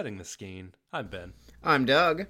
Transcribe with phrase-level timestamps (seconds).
[0.00, 0.72] Setting the Scheme.
[0.94, 1.34] I'm Ben.
[1.62, 2.24] I'm Doug.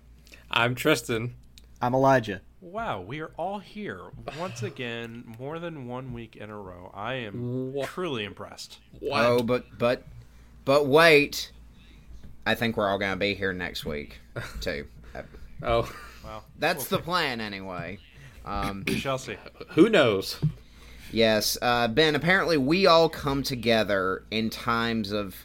[0.51, 1.37] I'm Tristan.
[1.80, 2.41] I'm Elijah.
[2.60, 4.01] Wow, we are all here
[4.41, 6.91] once again, more than one week in a row.
[6.93, 7.87] I am What?
[7.87, 8.80] truly impressed.
[8.98, 9.24] What?
[9.24, 10.02] Oh, but but
[10.65, 11.52] but wait.
[12.45, 14.18] I think we're all gonna be here next week
[14.60, 14.88] too.
[15.62, 15.88] Oh,
[16.24, 18.01] Wow, That's the plan anyway.
[18.45, 19.37] Um, we shall see.
[19.68, 20.41] who knows?
[21.12, 22.16] yes, uh, Ben.
[22.16, 25.37] Apparently, we all come together in times of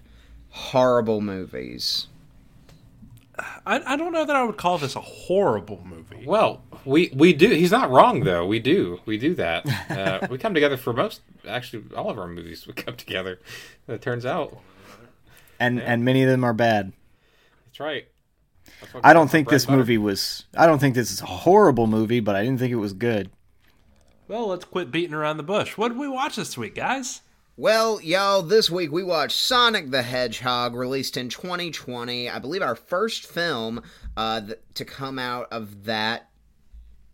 [0.49, 2.07] horrible movies.
[3.65, 6.23] I, I don't know that I would call this a horrible movie.
[6.25, 7.49] Well, we we do.
[7.49, 8.45] He's not wrong though.
[8.45, 8.99] We do.
[9.05, 9.65] We do that.
[9.95, 11.21] Uh, we come together for most.
[11.47, 13.39] Actually, all of our movies we come together.
[13.87, 14.57] It turns out
[15.59, 16.91] And and many of them are bad.
[17.65, 18.07] that's right.
[18.81, 19.77] That's I don't think this butter.
[19.77, 22.75] movie was I don't think this is a horrible movie, but I didn't think it
[22.77, 23.29] was good.
[24.27, 25.77] Well, let's quit beating around the bush.
[25.77, 27.21] What did we watch this week, guys?
[27.57, 32.29] Well, y'all, this week we watched Sonic the Hedgehog, released in 2020.
[32.29, 33.81] I believe our first film
[34.17, 36.27] uh, th- to come out of that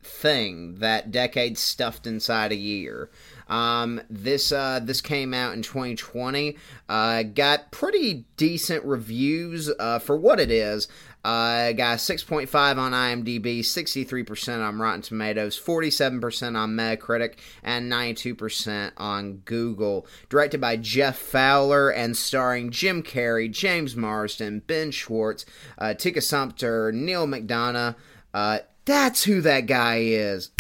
[0.04, 3.10] thing, that decade stuffed inside a year.
[3.48, 6.56] Um, this uh, this came out in 2020.
[6.88, 10.88] Uh, got pretty decent reviews uh, for what it is.
[11.24, 18.92] Uh, got a 6.5 on IMDb, 63% on Rotten Tomatoes, 47% on Metacritic, and 92%
[18.98, 20.08] on Google.
[20.30, 25.46] Directed by Jeff Fowler and starring Jim Carrey, James Marsden, Ben Schwartz,
[25.78, 27.96] uh, Tika Sumpter, Neal McDonough.
[28.34, 30.52] Uh, that's who that guy is.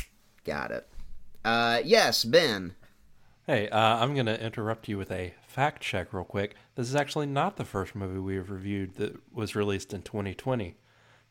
[0.45, 0.87] Got it.
[1.43, 2.75] Uh, yes, Ben.
[3.47, 6.55] Hey, uh, I'm going to interrupt you with a fact check real quick.
[6.75, 10.75] This is actually not the first movie we have reviewed that was released in 2020.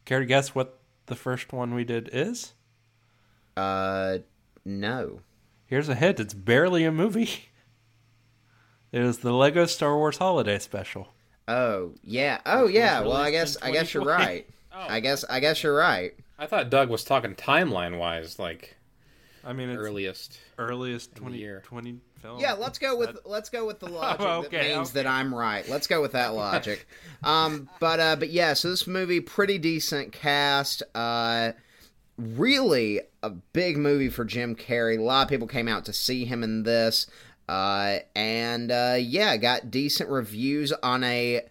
[0.04, 2.54] Care to guess what the first one we did is?
[3.56, 4.19] Uh,
[4.64, 5.20] no.
[5.66, 7.31] Here's a hint it's barely a movie.
[8.93, 11.06] It was the Lego Star Wars Holiday Special.
[11.47, 12.41] Oh, yeah.
[12.44, 13.03] Oh, yeah.
[13.03, 14.32] Well, I guess I guess you're 2020.
[14.34, 14.48] right.
[14.91, 16.12] I guess I guess you're right.
[16.40, 18.78] I thought Doug was talking timeline wise, like
[19.44, 20.38] I mean, earliest.
[20.58, 21.62] earliest the year.
[21.66, 22.40] 2020 film.
[22.40, 25.02] Yeah, let's go with let's go with the logic okay, that means okay.
[25.02, 25.68] that I'm right.
[25.68, 26.88] Let's go with that logic.
[27.22, 30.82] um, but uh, but yeah, so this movie pretty decent cast.
[30.94, 31.52] Uh,
[32.16, 34.98] really a big movie for Jim Carrey.
[34.98, 37.06] A lot of people came out to see him in this.
[37.50, 41.42] Uh, and uh, yeah, got decent reviews on a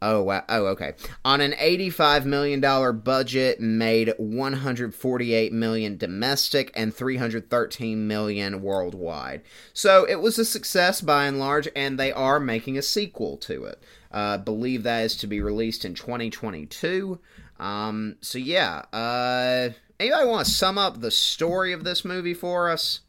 [0.00, 0.44] Oh wow!
[0.48, 0.92] Oh okay.
[1.24, 7.50] On an eighty-five million dollar budget, made one hundred forty-eight million domestic and three hundred
[7.50, 9.42] thirteen million worldwide.
[9.72, 13.64] So it was a success by and large, and they are making a sequel to
[13.64, 13.82] it.
[14.12, 17.18] Uh, believe that is to be released in twenty twenty-two.
[17.58, 18.82] Um, so yeah.
[18.92, 23.00] Uh, anybody want to sum up the story of this movie for us?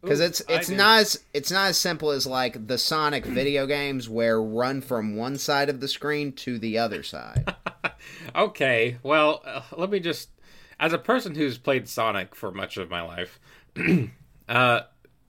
[0.00, 4.08] Because it's it's not as it's not as simple as like the Sonic video games
[4.08, 7.54] where run from one side of the screen to the other side.
[8.34, 10.30] Okay, well, uh, let me just,
[10.78, 13.40] as a person who's played Sonic for much of my life,
[14.48, 14.80] uh,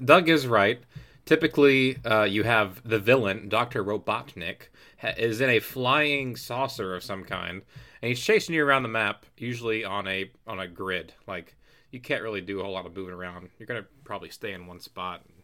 [0.04, 0.82] Doug is right.
[1.26, 4.70] Typically, uh, you have the villain, Doctor Robotnik,
[5.00, 7.62] ha- is in a flying saucer of some kind,
[8.02, 11.14] and he's chasing you around the map, usually on a on a grid.
[11.28, 11.56] Like
[11.92, 13.50] you can't really do a whole lot of moving around.
[13.58, 15.44] You're gonna probably stay in one spot and,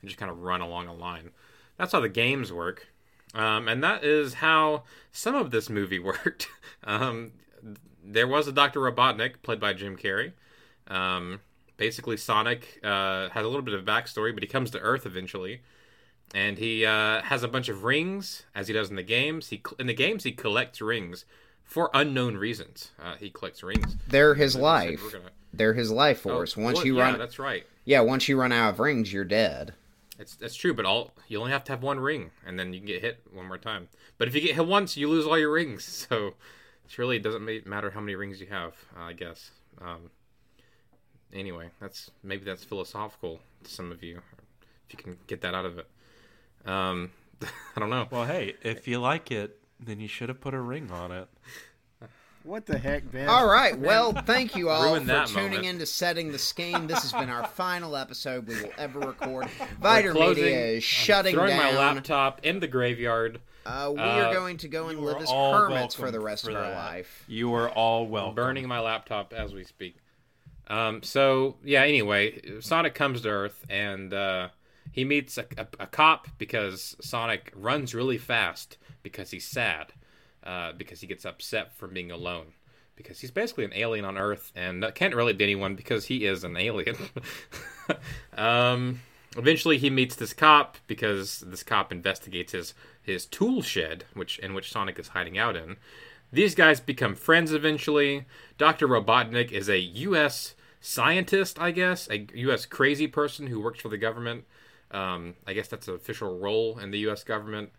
[0.00, 1.30] and just kind of run along a line.
[1.78, 2.88] That's how the games work.
[3.34, 6.48] Um, and that is how some of this movie worked.
[6.84, 7.32] um,
[8.04, 8.80] there was a Dr.
[8.80, 10.32] Robotnik, played by Jim Carrey.
[10.88, 11.40] Um,
[11.76, 15.60] basically, Sonic uh, has a little bit of backstory, but he comes to Earth eventually.
[16.34, 19.48] And he uh, has a bunch of rings, as he does in the games.
[19.48, 21.24] He In the games, he collects rings
[21.64, 22.90] for unknown reasons.
[23.02, 23.96] Uh, he collects rings.
[24.08, 25.00] They're his life.
[25.02, 26.56] "We're gonna- They're his life Oh, force.
[26.56, 27.66] Once well, you yeah, run, that's right.
[27.84, 29.74] yeah, once you run out of rings, you're dead.
[30.18, 32.80] It's that's true, but all you only have to have one ring, and then you
[32.80, 33.88] can get hit one more time.
[34.18, 36.06] But if you get hit once, you lose all your rings.
[36.08, 36.34] So
[36.86, 39.50] it really doesn't matter how many rings you have, uh, I guess.
[39.82, 40.10] Um,
[41.32, 44.20] anyway, that's maybe that's philosophical to some of you,
[44.88, 45.86] if you can get that out of it.
[46.64, 47.10] Um,
[47.42, 48.06] I don't know.
[48.10, 51.28] Well, hey, if you like it, then you should have put a ring on it.
[52.46, 53.28] What the heck, Ben?
[53.28, 53.76] All right.
[53.76, 55.66] Well, thank you all Ruined for tuning moment.
[55.66, 56.86] in to Setting the Scheme.
[56.86, 59.48] This has been our final episode we will ever record.
[59.82, 61.74] Viter Closing- Media is I'm shutting throwing down.
[61.74, 63.40] my laptop in the graveyard.
[63.66, 66.44] Uh, we Uh, are going to go and live as all hermits for the rest
[66.44, 67.24] for of our life.
[67.26, 68.36] You are all welcome.
[68.36, 69.96] burning my laptop as we speak.
[70.68, 71.82] Um, so yeah.
[71.82, 74.48] Anyway, Sonic comes to Earth and uh,
[74.92, 79.92] he meets a, a, a cop because Sonic runs really fast because he's sad,
[80.46, 82.46] uh, because he gets upset from being alone.
[82.94, 86.44] Because he's basically an alien on Earth and can't relate to anyone because he is
[86.44, 86.96] an alien.
[88.38, 89.00] um,
[89.36, 94.54] eventually, he meets this cop because this cop investigates his his tool shed, which in
[94.54, 95.76] which Sonic is hiding out in.
[96.32, 98.24] These guys become friends eventually.
[98.56, 100.54] Doctor Robotnik is a U.S.
[100.80, 102.66] scientist, I guess, a U.S.
[102.66, 104.44] crazy person who works for the government.
[104.90, 107.24] Um, I guess that's an official role in the U.S.
[107.24, 107.70] government.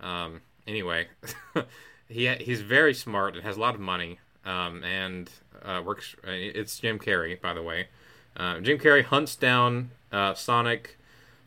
[0.00, 1.08] Um, anyway,
[2.08, 4.18] he he's very smart and has a lot of money.
[4.44, 5.30] Um, and
[5.64, 6.14] uh, works.
[6.24, 7.88] It's Jim Carrey, by the way.
[8.36, 10.98] Uh, Jim Carrey hunts down uh, Sonic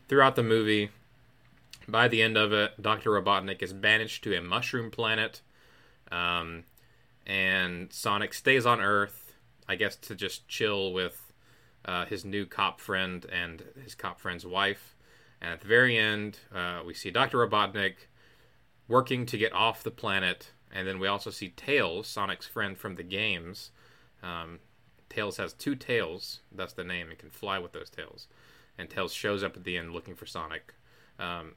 [0.08, 0.90] throughout the movie.
[1.86, 5.40] By the end of it, Doctor Robotnik is banished to a mushroom planet,
[6.12, 6.64] um,
[7.26, 9.32] and Sonic stays on Earth,
[9.66, 11.32] I guess, to just chill with
[11.84, 14.94] uh, his new cop friend and his cop friend's wife.
[15.40, 17.94] And at the very end, uh, we see Doctor Robotnik
[18.88, 22.96] working to get off the planet and then we also see Tails, Sonic's friend from
[22.96, 23.70] the games.
[24.22, 24.60] Um,
[25.08, 26.40] Tails has two tails.
[26.52, 27.10] That's the name.
[27.10, 28.26] It can fly with those tails.
[28.76, 30.74] And Tails shows up at the end looking for Sonic,
[31.18, 31.54] um,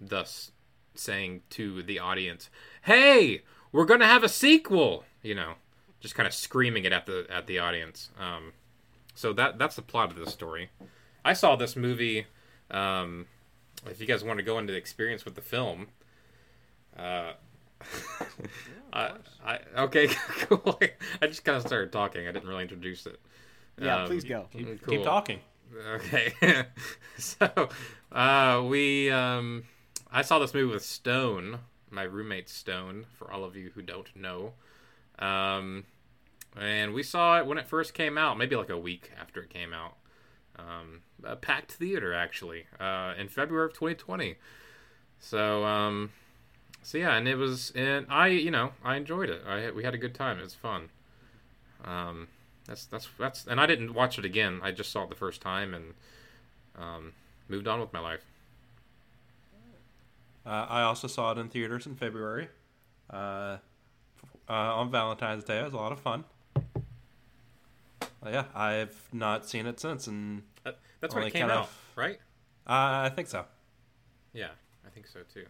[0.00, 0.50] thus
[0.94, 2.50] saying to the audience,
[2.82, 5.54] "Hey, we're gonna have a sequel." You know,
[6.00, 8.10] just kind of screaming it at the at the audience.
[8.18, 8.52] Um,
[9.14, 10.70] so that that's the plot of this story.
[11.24, 12.26] I saw this movie.
[12.70, 13.26] Um,
[13.86, 15.88] if you guys want to go into the experience with the film,
[16.96, 17.32] uh,
[18.92, 19.12] I,
[19.44, 20.06] I, okay,
[20.40, 20.78] cool.
[21.20, 22.26] I just kind of started talking.
[22.28, 23.20] I didn't really introduce it.
[23.80, 24.46] Yeah, um, please go.
[24.52, 24.94] Keep, cool.
[24.94, 25.40] keep talking.
[25.94, 26.32] Okay.
[27.18, 27.68] so,
[28.10, 29.64] uh, we, um,
[30.10, 31.60] I saw this movie with Stone,
[31.90, 34.52] my roommate Stone, for all of you who don't know.
[35.18, 35.84] Um,
[36.60, 39.50] and we saw it when it first came out, maybe like a week after it
[39.50, 39.96] came out.
[40.58, 44.36] Um, a packed theater, actually, uh, in February of 2020.
[45.18, 46.10] So, um,
[46.82, 49.42] so yeah, and it was, and I, you know, I enjoyed it.
[49.46, 50.38] I we had a good time.
[50.38, 50.88] It was fun.
[51.84, 52.28] Um,
[52.66, 54.60] that's that's that's, and I didn't watch it again.
[54.62, 55.94] I just saw it the first time and
[56.76, 57.12] um,
[57.48, 58.24] moved on with my life.
[60.44, 62.48] Uh, I also saw it in theaters in February,
[63.10, 63.58] uh,
[64.48, 65.60] uh, on Valentine's Day.
[65.60, 66.24] It was a lot of fun.
[68.26, 70.42] yeah, I've not seen it since, and
[71.00, 72.18] that's when it came out, of, right?
[72.66, 73.44] Uh, I think so.
[74.32, 74.48] Yeah,
[74.84, 75.46] I think so too.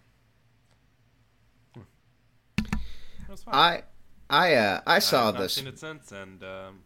[3.46, 3.82] I
[4.30, 5.54] I uh I saw I've this.
[5.54, 6.80] Seen it since, and um,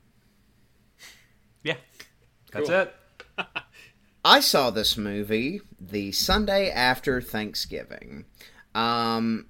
[1.63, 1.77] yeah,
[2.53, 2.79] that's Cool.
[2.81, 2.95] it.
[4.25, 8.25] I saw this movie the Sunday after Thanksgiving.
[8.75, 9.47] Um,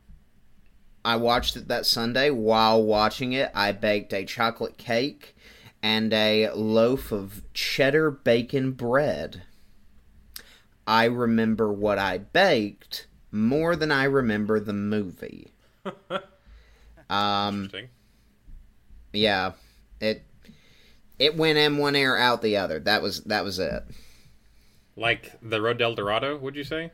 [1.05, 2.31] I watched it that Sunday.
[2.31, 5.35] While watching it, I baked a chocolate cake
[5.83, 9.43] and a loaf of cheddar bacon bread.
[10.87, 15.53] I remember what I baked more than I remember the movie.
[17.09, 17.89] Um, Interesting.
[19.13, 19.53] yeah,
[20.01, 20.23] it
[21.19, 22.79] it went in one ear out the other.
[22.81, 23.85] That was that was it.
[24.97, 26.91] Like the Road to El Dorado, would you say?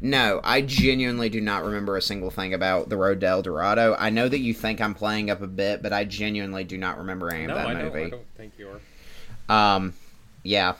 [0.00, 3.94] No, I genuinely do not remember a single thing about the Road to El Dorado.
[3.98, 6.98] I know that you think I'm playing up a bit, but I genuinely do not
[6.98, 7.98] remember any no, of that I movie.
[8.00, 8.06] don't.
[8.06, 8.68] I don't think you
[9.48, 9.76] are.
[9.76, 9.94] Um,
[10.42, 10.74] yeah,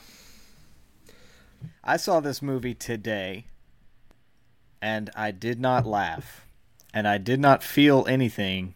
[1.84, 3.46] I saw this movie today,
[4.80, 6.46] and I did not laugh,
[6.92, 8.74] and I did not feel anything,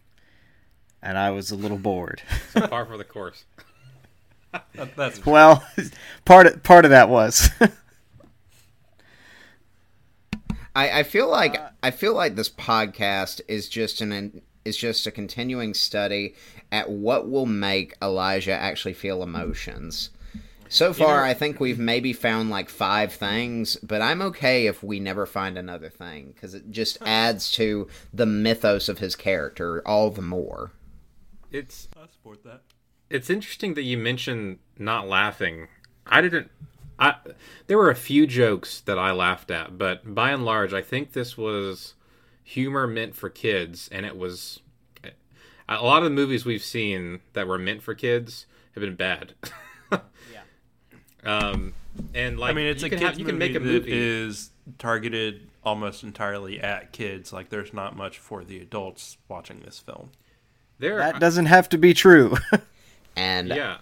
[1.03, 2.23] and I was a little bored.
[2.53, 3.45] So far for the course.
[4.77, 5.65] That, that's well,
[6.25, 7.51] part of, part of that was.
[10.77, 15.09] I, I feel like uh, I feel like this podcast is just an is just
[15.09, 16.35] a continuing study
[16.73, 20.11] at what will make Elijah actually feel emotions.
[20.75, 21.85] So far, know- I think we've mm-hmm.
[21.85, 26.53] maybe found like five things, but I'm okay if we never find another thing because
[26.53, 30.73] it just adds to the mythos of his character all the more.
[31.53, 32.63] It's I support that.
[33.09, 35.69] it's interesting that you mentioned not laughing.
[36.09, 36.51] I didn't.
[36.99, 37.15] I
[37.69, 41.13] there were a few jokes that I laughed at, but by and large, I think
[41.13, 41.95] this was
[42.43, 44.59] humor meant for kids, and it was
[45.69, 49.35] a lot of the movies we've seen that were meant for kids have been bad.
[51.25, 51.39] Yeah.
[51.39, 51.73] Um,
[52.15, 53.61] and like I mean, it's you a can kids have, you can movie make a
[53.61, 53.91] movie.
[53.93, 57.33] is targeted almost entirely at kids.
[57.33, 60.11] Like, there's not much for the adults watching this film.
[60.79, 62.37] there, that doesn't have to be true.
[63.17, 63.77] And yeah.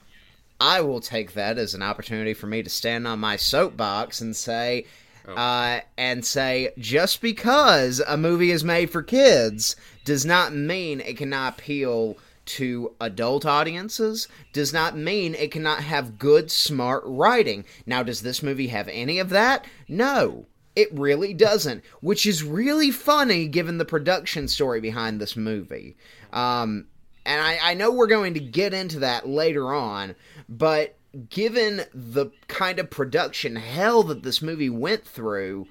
[0.61, 4.37] I will take that as an opportunity for me to stand on my soapbox and
[4.37, 4.85] say,
[5.27, 5.35] Oh.
[5.35, 11.17] uh, and say, just because a movie is made for kids does not mean it
[11.17, 17.65] cannot appeal to adult audiences, does not mean it cannot have good, smart writing.
[17.87, 19.67] Now, does this movie have any of that?
[19.89, 20.47] No.
[20.75, 25.97] It really doesn't, which is really funny given the production story behind this movie.
[26.33, 26.87] Um,
[27.27, 30.15] and I, I know we're going to get into that later on,
[30.49, 30.97] but
[31.29, 35.69] given the kind of production hell that this movie went through,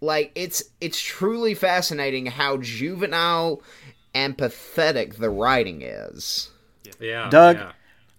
[0.00, 3.62] like it's it's truly fascinating how juvenile
[4.14, 6.50] and pathetic the writing is.
[6.98, 7.72] Yeah, Doug, yeah.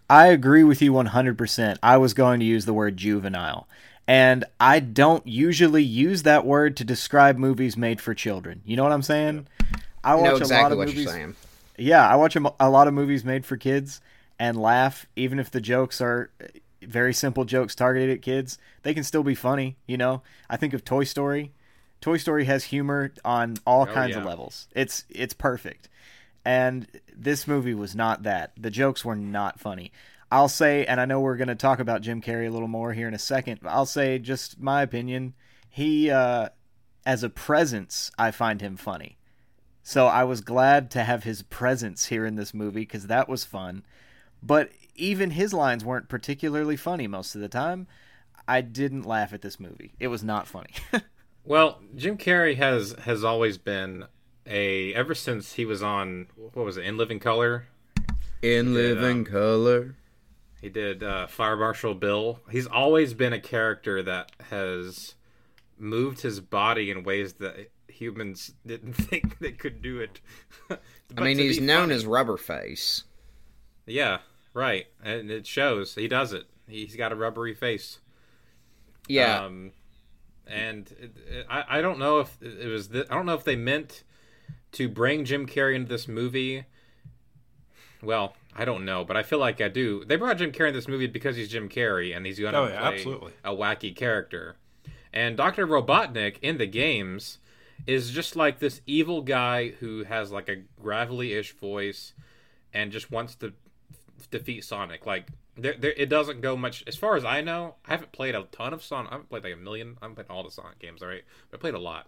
[0.09, 1.77] I agree with you 100%.
[1.81, 3.67] I was going to use the word juvenile.
[4.07, 8.61] And I don't usually use that word to describe movies made for children.
[8.65, 9.47] You know what I'm saying?
[10.03, 11.05] I I watch know a lot of what movies.
[11.05, 11.33] you're.
[11.77, 14.01] Yeah, I watch a, a lot of movies made for kids
[14.37, 16.29] and laugh, even if the jokes are
[16.81, 18.57] very simple jokes targeted at kids.
[18.83, 20.23] They can still be funny, you know.
[20.49, 21.51] I think of Toy Story.
[22.01, 24.67] Toy Story has humor on all kinds of levels.
[24.75, 25.87] It's it's perfect.
[26.43, 28.53] And this movie was not that.
[28.57, 29.91] The jokes were not funny.
[30.31, 32.93] I'll say, and I know we're going to talk about Jim Carrey a little more
[32.93, 33.59] here in a second.
[33.61, 35.33] But I'll say, just my opinion,
[35.69, 36.49] he, uh,
[37.05, 39.17] as a presence, I find him funny.
[39.83, 43.43] So I was glad to have his presence here in this movie because that was
[43.43, 43.83] fun.
[44.41, 47.87] But even his lines weren't particularly funny most of the time.
[48.47, 49.93] I didn't laugh at this movie.
[49.99, 50.71] It was not funny.
[51.43, 54.05] Well, Jim Carrey has has always been
[54.45, 57.67] a ever since he was on what was it in Living Color.
[58.41, 59.95] In did, living um, color.
[60.61, 62.39] He did uh, Fire Marshal Bill.
[62.49, 65.15] He's always been a character that has
[65.77, 70.19] moved his body in ways that humans didn't think they could do it.
[70.69, 73.03] I mean, he's known funny- as Rubberface.
[73.85, 74.19] yeah,
[74.53, 75.95] right, and it shows.
[75.95, 76.45] He does it.
[76.67, 77.99] He's got a rubbery face.
[79.07, 79.71] Yeah, Um,
[80.51, 82.89] and it, it, I, I don't know if it was.
[82.89, 84.03] The, I don't know if they meant
[84.73, 86.65] to bring Jim Carrey into this movie.
[88.03, 90.03] Well, I don't know, but I feel like I do.
[90.05, 92.59] They brought Jim Carrey in this movie because he's Jim Carrey and he's going to
[92.59, 93.31] Oh, yeah, play absolutely.
[93.43, 94.55] a wacky character.
[95.13, 97.37] And Doctor Robotnik in the games
[97.85, 102.13] is just like this evil guy who has like a gravelly-ish voice
[102.73, 103.53] and just wants to
[104.31, 105.05] defeat Sonic.
[105.05, 105.27] Like
[105.61, 106.83] there, there, it doesn't go much.
[106.87, 109.11] As far as I know, I haven't played a ton of Sonic.
[109.11, 109.97] I haven't played like a million.
[110.01, 111.23] I haven't played all the Sonic games, all right.
[111.49, 112.07] But I played a lot.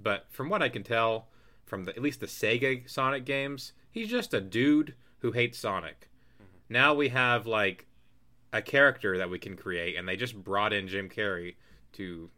[0.00, 1.28] But from what I can tell,
[1.64, 6.08] from the, at least the Sega Sonic games, he's just a dude who hates Sonic.
[6.68, 7.86] Now we have like
[8.52, 11.56] a character that we can create, and they just brought in Jim Carrey
[11.92, 12.30] to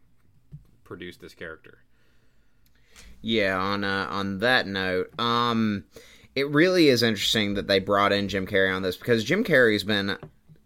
[0.83, 1.79] produce this character.
[3.21, 3.57] yeah.
[3.57, 5.85] On uh, on that note, um,
[6.35, 9.83] it really is interesting that they brought in Jim Carrey on this because Jim Carrey's
[9.83, 10.17] been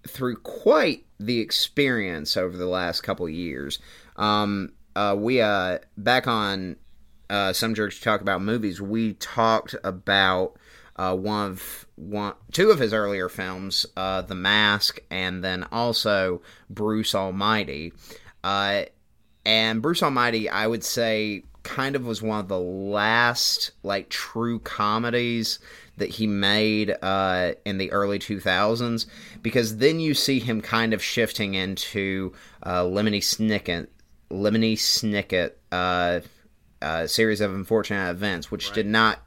[0.07, 3.79] through quite the experience over the last couple years.
[4.15, 6.77] Um, uh, we uh back on
[7.29, 8.81] uh, some jerks talk about movies.
[8.81, 10.57] We talked about
[10.95, 16.41] uh, one of one two of his earlier films, uh, The Mask, and then also
[16.69, 17.93] Bruce Almighty.
[18.43, 18.83] Uh,
[19.45, 24.59] and Bruce Almighty, I would say, kind of was one of the last like true
[24.59, 25.59] comedies
[25.97, 29.05] that he made uh, in the early 2000s
[29.41, 32.33] because then you see him kind of shifting into
[32.63, 33.87] uh, Lemony Snicket,
[34.29, 36.19] Lemony Snicket uh,
[36.81, 39.19] uh, series of unfortunate events, which did not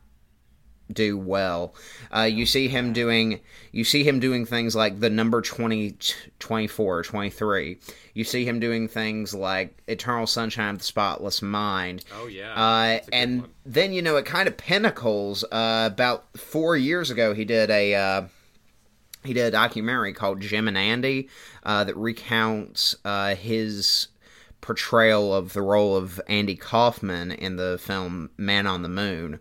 [0.93, 1.75] do well.
[2.15, 3.41] Uh, you see him doing
[3.73, 5.97] you see him doing things like the number 20
[6.39, 7.79] 24 23.
[8.15, 12.05] You see him doing things like Eternal Sunshine of the Spotless Mind.
[12.17, 15.45] Oh yeah, Uh, That's a good and then you know it kind of pinnacles.
[15.45, 18.23] Uh, about four years ago, he did a uh,
[19.25, 21.29] he did a documentary called Jim and Andy
[21.65, 24.09] uh, that recounts uh, his
[24.61, 29.39] portrayal of the role of Andy Kaufman in the film Man on the Moon.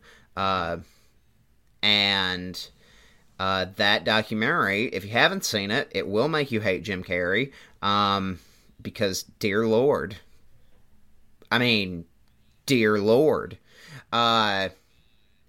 [1.81, 2.69] And
[3.39, 7.51] uh, that documentary, if you haven't seen it, it will make you hate Jim Carrey.
[7.81, 8.39] Um,
[8.81, 10.17] because, dear Lord,
[11.51, 12.05] I mean,
[12.65, 13.57] dear Lord.
[14.11, 14.69] Uh,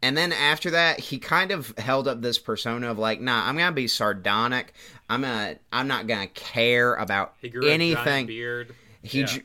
[0.02, 3.56] and then after that, he kind of held up this persona of like, nah, I'm
[3.56, 4.72] gonna be sardonic.
[5.10, 8.26] I'm gonna, I'm not gonna care about he grew a giant anything.
[8.26, 8.74] beard.
[9.02, 9.26] He, Yeah.
[9.26, 9.42] j-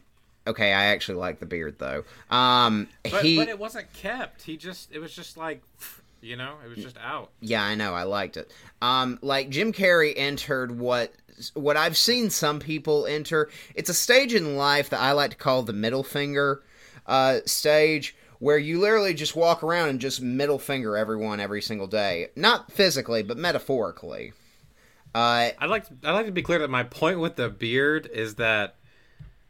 [0.47, 2.03] okay, I actually like the beard though.
[2.29, 4.43] Um, But, he, but it wasn't kept.
[4.43, 5.61] He just it was just like
[6.23, 7.31] you know, it was just out.
[7.41, 7.93] Yeah, I know.
[7.93, 8.51] I liked it.
[8.81, 11.13] Um, like Jim Carrey entered what
[11.53, 13.49] what I've seen some people enter.
[13.75, 16.63] It's a stage in life that I like to call the middle finger
[17.05, 21.87] uh, stage, where you literally just walk around and just middle finger everyone every single
[21.87, 22.29] day.
[22.35, 24.33] Not physically, but metaphorically.
[25.13, 28.09] Uh, I'd like to, I'd like to be clear that my point with the beard
[28.11, 28.75] is that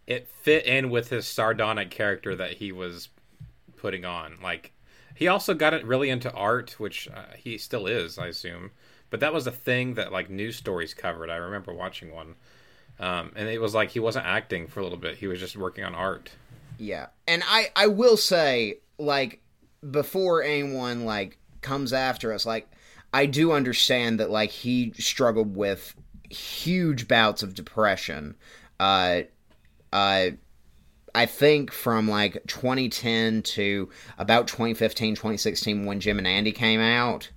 [0.08, 3.10] it fit in with his sardonic character that he was
[3.78, 4.38] putting on.
[4.42, 4.74] Like
[5.24, 8.72] he also got it really into art, which uh, he still is, I assume.
[9.10, 11.30] But that was a thing that like news stories covered.
[11.30, 12.36] I remember watching one,
[13.00, 15.56] um, and it was like he wasn't acting for a little bit; he was just
[15.56, 16.32] working on art.
[16.78, 17.06] Yeah.
[17.26, 19.40] And I I will say like
[19.92, 22.70] before anyone like comes after us like
[23.14, 25.96] I do understand that like he struggled with
[26.30, 28.36] huge bouts of depression.
[28.78, 29.22] Uh,
[29.94, 30.32] uh,
[31.16, 37.30] I think from like 2010 to about 2015, 2016 when Jim and Andy came out,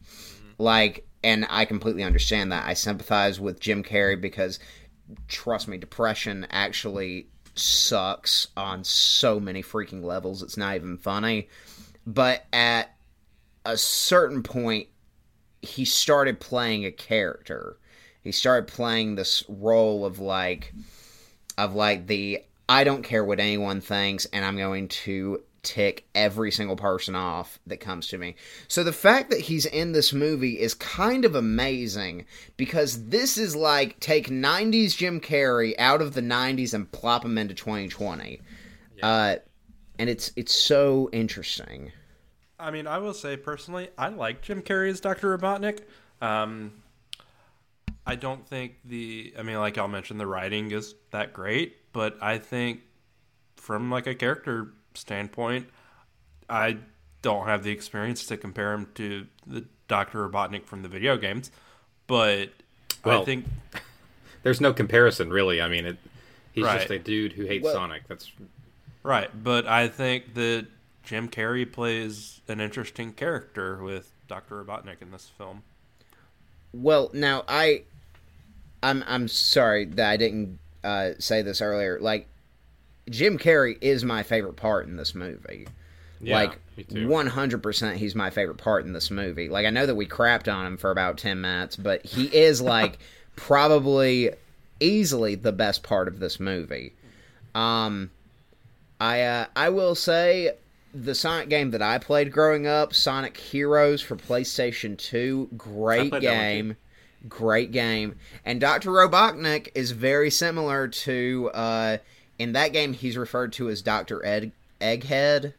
[0.59, 2.67] like, and I completely understand that.
[2.67, 4.59] I sympathize with Jim Carrey because,
[5.29, 10.43] trust me, depression actually sucks on so many freaking levels.
[10.43, 11.49] It's not even funny.
[12.07, 12.95] But at
[13.65, 14.89] a certain point,
[15.61, 17.79] he started playing a character.
[18.23, 20.73] He started playing this role of like,
[21.59, 26.53] of like the I don't care what anyone thinks, and I'm going to tick every
[26.53, 28.37] single person off that comes to me.
[28.69, 32.25] So the fact that he's in this movie is kind of amazing
[32.57, 37.37] because this is like take 90s Jim Carrey out of the 90s and plop him
[37.37, 38.41] into 2020.
[38.97, 39.07] Yeah.
[39.07, 39.37] Uh,
[39.99, 41.91] and it's it's so interesting.
[42.59, 45.37] I mean, I will say personally, I like Jim Carrey as Dr.
[45.37, 45.81] Robotnik.
[46.23, 46.73] Um,
[48.07, 52.17] I don't think the I mean like I'll mention the writing is that great, but
[52.23, 52.81] I think
[53.57, 55.69] from like a character standpoint,
[56.49, 56.79] I
[57.23, 60.29] don't have the experience to compare him to the Dr.
[60.29, 61.51] Robotnik from the video games,
[62.07, 62.51] but
[63.05, 63.47] well, I think
[64.45, 65.61] there's no comparison really.
[65.61, 65.99] I mean, it,
[66.53, 66.79] he's right.
[66.79, 68.07] just a dude who hates well, Sonic.
[68.07, 68.31] That's
[69.03, 70.69] right, but I think that
[71.03, 74.65] Jim Carrey plays an interesting character with Dr.
[74.65, 75.65] Robotnik in this film.
[76.73, 77.83] Well, now I
[78.87, 81.99] I'm I'm sorry that I didn't uh, say this earlier.
[82.01, 82.29] Like
[83.11, 85.67] Jim Carrey is my favorite part in this movie.
[86.21, 86.59] Yeah, like
[86.93, 89.49] one hundred percent, he's my favorite part in this movie.
[89.49, 92.63] Like I know that we crapped on him for about ten minutes, but he is
[92.63, 92.99] like
[93.35, 94.31] probably
[94.79, 96.95] easily the best part of this movie.
[97.57, 98.13] Um,
[99.01, 100.53] I uh, I will say
[100.95, 106.77] the Sonic game that I played growing up, Sonic Heroes for PlayStation Two, great game
[107.29, 108.17] great game.
[108.45, 108.91] And Dr.
[108.91, 111.97] Robotnik is very similar to uh,
[112.39, 114.25] in that game he's referred to as Dr.
[114.25, 115.55] Ed Egghead.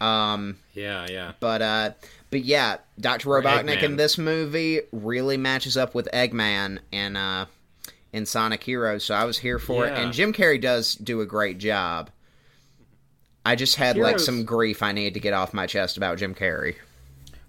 [0.00, 1.32] Um, yeah, yeah.
[1.40, 1.90] But uh,
[2.30, 3.28] but yeah, Dr.
[3.30, 7.46] Robotnik in this movie really matches up with Eggman in uh,
[8.12, 9.92] in Sonic Heroes, so I was here for yeah.
[9.92, 10.02] it.
[10.02, 12.10] And Jim Carrey does do a great job.
[13.46, 14.12] I just had Heroes...
[14.12, 16.76] like some grief I needed to get off my chest about Jim Carrey.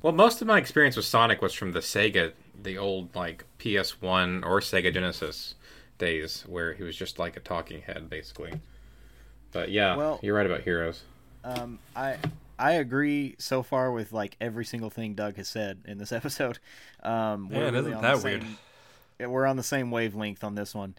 [0.02, 2.34] Well, most of my experience with Sonic was from the Sega
[2.66, 5.56] the old like PS1 or Sega Genesis
[5.98, 8.60] days where he was just like a talking head basically.
[9.54, 11.04] But yeah, well, you're right about Heroes.
[11.46, 12.18] Um, I
[12.60, 16.60] I agree so far with like every single thing Doug has said in this episode.
[17.02, 18.44] Um, yeah, really isn't that weird?
[19.20, 20.96] we're on the same wavelength on this one.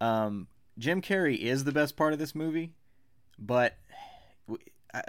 [0.00, 2.72] Um, Jim Carrey is the best part of this movie,
[3.38, 3.78] but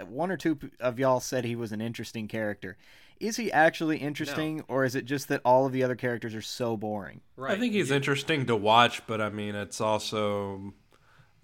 [0.06, 2.76] one or two of y'all said he was an interesting character
[3.22, 4.64] is he actually interesting no.
[4.68, 7.20] or is it just that all of the other characters are so boring?
[7.36, 10.74] Right i think he's interesting to watch but i mean it's also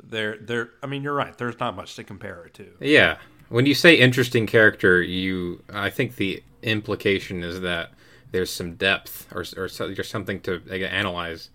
[0.02, 2.68] there there i mean you're right there's not much to compare it to.
[2.80, 3.18] Yeah.
[3.48, 7.90] When you say interesting character you i think the implication is that
[8.30, 11.50] there's some depth or or there's something to analyze.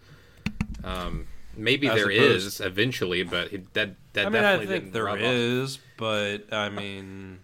[0.84, 5.16] Um, maybe As there opposed, is eventually but that that I mean, I think there
[5.18, 7.40] is, but I mean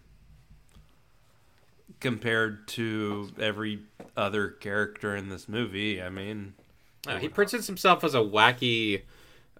[1.99, 3.81] compared to every
[4.15, 6.01] other character in this movie.
[6.01, 6.53] I mean,
[7.07, 9.03] uh, he presents himself as a wacky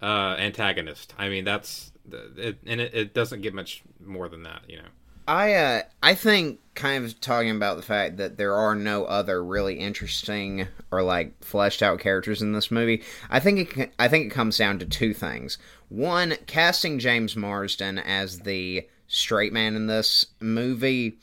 [0.02, 1.14] uh, antagonist.
[1.18, 1.92] I mean, that's
[2.36, 4.88] it, and it, it, doesn't get much more than that, you know.
[5.28, 9.44] I uh, I think kind of talking about the fact that there are no other
[9.44, 13.02] really interesting or like fleshed out characters in this movie.
[13.28, 15.58] I think it I think it comes down to two things.
[15.88, 21.18] One, casting James Marsden as the straight man in this movie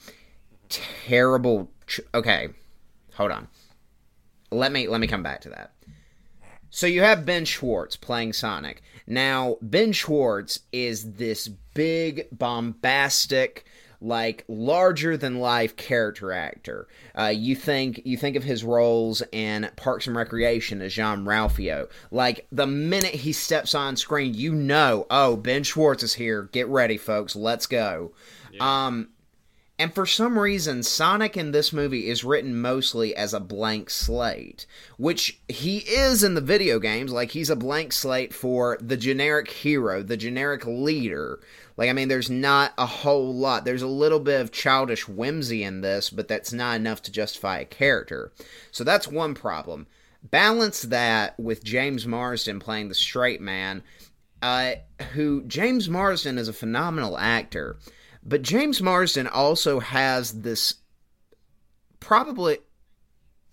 [0.69, 1.69] terrible.
[1.85, 2.49] Ch- okay,
[3.13, 3.47] hold on.
[4.51, 5.73] Let me let me come back to that.
[6.69, 8.81] So you have Ben Schwartz playing Sonic.
[9.05, 13.65] Now Ben Schwartz is this big bombastic
[13.99, 16.87] like larger than life character actor.
[17.17, 21.89] Uh, you think you think of his roles in Parks and Recreation as Jean-Ralphio.
[22.11, 26.43] Like the minute he steps on screen, you know, oh Ben Schwartz is here.
[26.51, 27.35] Get ready, folks.
[27.35, 28.13] Let's go.
[28.51, 28.85] Yeah.
[28.87, 29.09] Um,
[29.79, 34.65] and for some reason, Sonic in this movie is written mostly as a blank slate,
[34.97, 37.11] which he is in the video games.
[37.11, 41.39] Like, he's a blank slate for the generic hero, the generic leader.
[41.77, 43.65] Like, I mean, there's not a whole lot.
[43.65, 47.59] There's a little bit of childish whimsy in this, but that's not enough to justify
[47.59, 48.31] a character.
[48.71, 49.85] So that's one problem.
[50.23, 53.83] Balance that with James Marsden playing the straight man,
[54.41, 54.73] uh,
[55.13, 57.77] who James Marsden is a phenomenal actor
[58.27, 60.75] but James Marsden also has this
[62.01, 62.57] probably,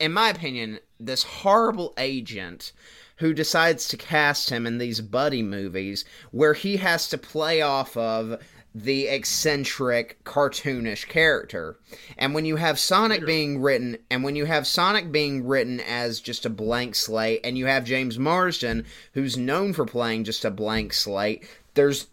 [0.01, 2.73] in my opinion, this horrible agent
[3.19, 7.97] who decides to cast him in these buddy movies where he has to play off
[7.97, 8.43] of
[8.75, 11.79] the eccentric cartoonish character.
[12.19, 16.21] And when you have Sonic being written and when you have Sonic being written as
[16.21, 20.51] just a blank slate and you have James Marsden who's known for playing just a
[20.51, 22.09] blank slate, there's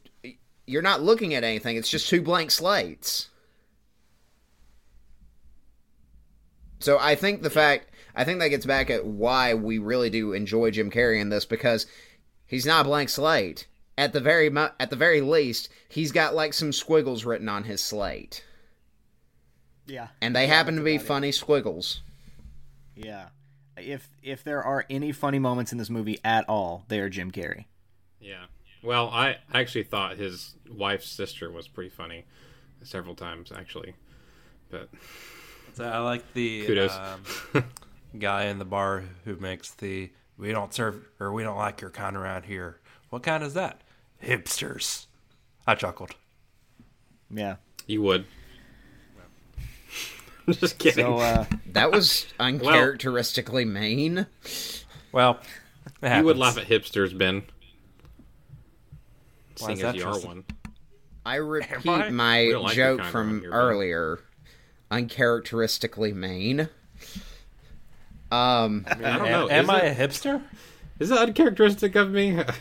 [0.71, 1.75] you're not looking at anything.
[1.77, 3.27] It's just two blank slates.
[6.79, 10.33] So I think the fact I think that gets back at why we really do
[10.33, 11.85] enjoy Jim Carrey in this because
[12.45, 13.67] he's not a blank slate.
[13.97, 17.65] At the very mu- at the very least, he's got like some squiggles written on
[17.65, 18.43] his slate,
[19.85, 20.07] Yeah.
[20.21, 21.07] and they Yeah, happen to be about it.
[21.07, 22.01] funny squiggles.
[22.95, 23.27] Yeah.
[23.77, 27.31] If if there are any funny moments in this movie at all, they are Jim
[27.31, 27.65] Carrey.
[28.19, 28.45] Yeah.
[28.83, 32.25] Well, I actually thought his wife's sister was pretty funny
[32.83, 33.93] several times, actually.
[34.69, 34.89] But
[35.73, 36.91] So I like the Kudos.
[37.53, 37.63] um,
[38.17, 41.91] guy in the bar who makes the "We don't serve or we don't like your
[41.91, 43.81] kind around here." What kind is that?
[44.23, 45.05] Hipsters.
[45.67, 46.15] I chuckled.
[47.29, 47.57] Yeah.
[47.87, 48.25] you would.
[50.47, 51.05] I'm just kidding.
[51.05, 54.25] So uh That was uncharacteristically mean.
[55.11, 55.39] Well,
[56.01, 57.43] you would laugh at hipsters, Ben.
[59.61, 60.43] Why Seeing as you are one.
[61.25, 62.09] I repeat I?
[62.09, 64.19] My don't like joke from here, earlier.
[64.89, 66.67] Uncharacteristically mean.
[68.31, 69.49] Um, I don't Am, know.
[69.49, 70.41] am is I it- a hipster?
[70.99, 72.39] Is that uncharacteristic of me?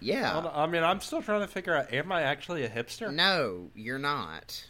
[0.00, 0.36] Yeah.
[0.36, 3.12] on, I mean, I'm still trying to figure out: Am I actually a hipster?
[3.12, 4.64] No, you're not.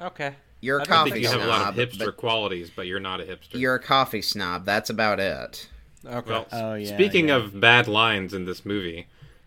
[0.00, 0.34] Okay.
[0.60, 2.98] You're a I coffee think you have a lot of hipster but qualities, but you're
[2.98, 3.60] not a hipster.
[3.60, 4.64] You're a coffee snob.
[4.64, 5.68] That's about it.
[6.04, 6.30] Okay.
[6.32, 7.36] Well, Oh, yeah, speaking yeah.
[7.36, 9.06] of bad lines in this movie,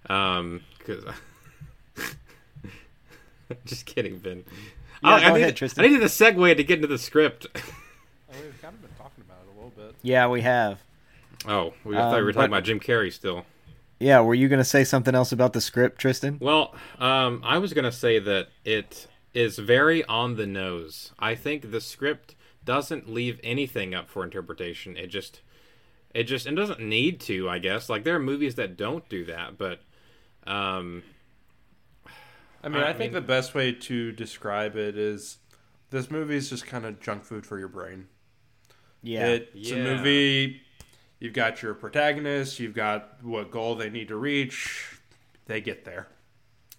[0.09, 1.03] um, cause
[3.65, 4.43] just kidding, Ben.
[5.03, 5.83] Yeah, I, I go need, ahead, Tristan.
[5.83, 7.47] I needed a segue to get into the script.
[8.31, 9.95] Oh, we've kind of been talking about it a little bit.
[10.03, 10.77] yeah, we have.
[11.47, 13.43] Oh, we I thought we Um, were talking but- about Jim Carrey still.
[13.99, 16.37] Yeah, were you going to say something else about the script, Tristan?
[16.39, 21.11] Well, um, I was gonna say that it is very on the nose.
[21.17, 24.95] I think the script doesn't leave anything up for interpretation.
[24.95, 25.41] It just,
[26.13, 27.49] it just, it doesn't need to.
[27.49, 29.81] I guess like there are movies that don't do that, but,
[30.45, 31.01] um,
[32.63, 35.37] I mean, I I, think mean- the best way to describe it is
[35.91, 38.07] this movie is just kind of junk food for your brain.
[39.01, 39.27] Yeah.
[39.27, 40.61] It's a movie.
[41.19, 42.59] You've got your protagonist.
[42.59, 44.99] You've got what goal they need to reach.
[45.47, 46.07] They get there.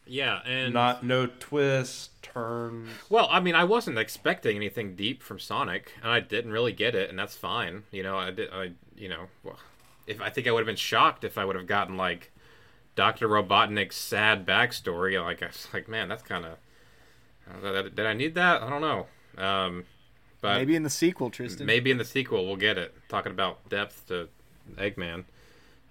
[0.06, 2.88] yeah, and Not no twists, turns.
[3.08, 6.94] Well, I mean, I wasn't expecting anything deep from Sonic, and I didn't really get
[6.94, 7.82] it, and that's fine.
[7.90, 8.50] You know, I did.
[8.52, 9.58] I you know, well,
[10.06, 12.30] if I think I would have been shocked if I would have gotten like
[12.96, 15.22] Doctor Robotnik's sad backstory.
[15.22, 17.94] Like I was like, man, that's kind of.
[17.94, 18.62] Did I need that?
[18.62, 19.06] I don't know.
[19.36, 19.84] Um,
[20.40, 21.66] but Maybe in the sequel, Tristan.
[21.66, 22.94] Maybe in the sequel we'll get it.
[23.08, 24.28] Talking about depth to
[24.76, 25.24] Eggman.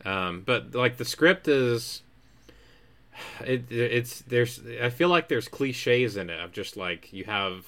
[0.05, 2.03] Um, but like the script is
[3.45, 7.65] it it's there's I feel like there's cliches in it of just like you have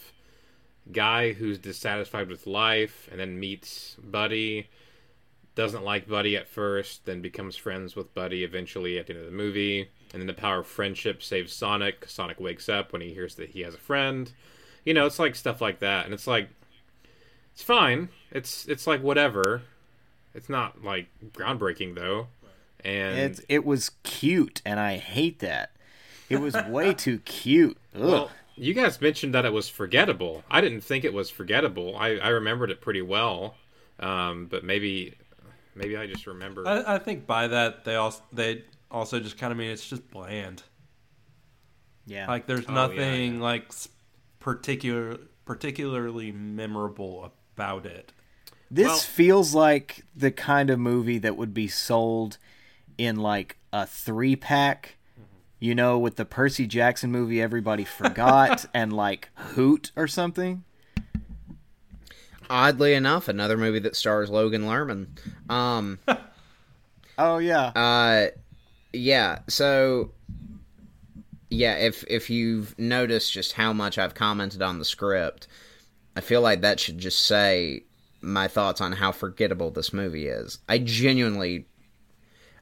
[0.91, 4.69] guy who's dissatisfied with life and then meets Buddy
[5.55, 9.25] doesn't like Buddy at first, then becomes friends with Buddy eventually at the end of
[9.29, 9.89] the movie.
[10.13, 12.05] And then the power of friendship saves Sonic.
[12.07, 14.31] Sonic wakes up when he hears that he has a friend.
[14.85, 16.05] You know, it's like stuff like that.
[16.05, 16.49] And it's like
[17.53, 18.09] it's fine.
[18.31, 19.61] It's it's like whatever.
[20.33, 22.27] It's not like groundbreaking though.
[22.83, 25.71] And It's, it was cute, and I hate that.
[26.29, 27.77] It was way too cute.
[27.95, 28.01] Ugh.
[28.01, 30.43] well, you guys mentioned that it was forgettable.
[30.49, 31.95] I didn't think it was forgettable.
[31.95, 33.55] I, I remembered it pretty well.
[33.99, 35.13] Um, but maybe
[35.75, 39.51] maybe I just remember I, I think by that they also they also just kind
[39.51, 40.63] of mean it's just bland.
[42.05, 42.27] yeah.
[42.27, 43.41] Like there's Oh, nothing yeah.
[43.41, 43.89] like s-
[44.39, 48.11] particular particularly memorable about it.
[48.69, 52.37] This Well- feels like the kind of movie that would be sold
[52.97, 54.97] in like a three pack,
[55.59, 60.63] you know, with the Percy Jackson movie everybody forgot and like Hoot or something.
[62.51, 65.07] Oddly enough, another movie that stars Logan Lerman.
[65.49, 65.99] Um,
[67.17, 67.67] Oh yeah.
[67.67, 68.27] uh,
[68.91, 69.39] yeah.
[69.47, 70.11] So,
[71.49, 75.47] yeah, if if you've noticed just how much I've commented on the script,
[76.15, 77.83] I feel like that should just say
[78.21, 80.59] my thoughts on how forgettable this movie is.
[80.67, 81.67] I genuinely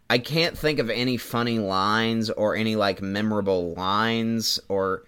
[0.09, 5.03] I can't think of any funny lines or any like memorable lines or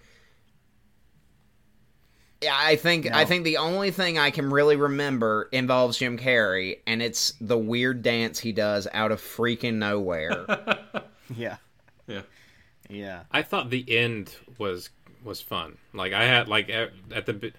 [2.50, 7.02] I think I think the only thing I can really remember involves Jim Carrey and
[7.02, 10.46] it's the weird dance he does out of freaking nowhere.
[11.36, 11.56] yeah.
[12.06, 12.22] Yeah.
[12.88, 13.22] Yeah.
[13.30, 14.90] I thought the end was
[15.24, 15.78] was fun.
[15.92, 17.52] Like I had like at, at the bi-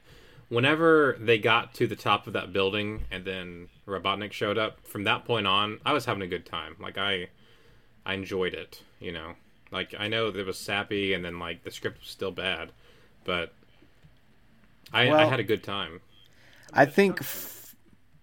[0.49, 5.03] whenever they got to the top of that building and then Robotnik showed up, from
[5.05, 6.75] that point on, I was having a good time.
[6.79, 7.29] Like I,
[8.05, 8.81] I enjoyed it.
[8.99, 9.33] You know,
[9.71, 12.71] like I know it was sappy and then like the script was still bad,
[13.23, 13.53] but
[14.93, 16.01] I, I had a good time.
[16.73, 17.75] I think, f-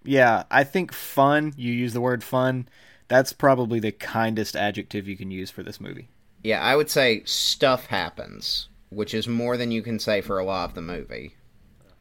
[0.05, 1.53] yeah, I think fun.
[1.57, 2.69] You use the word fun.
[3.09, 6.09] That's probably the kindest adjective you can use for this movie.
[6.43, 10.45] Yeah, I would say stuff happens, which is more than you can say for a
[10.45, 11.35] lot of the movie.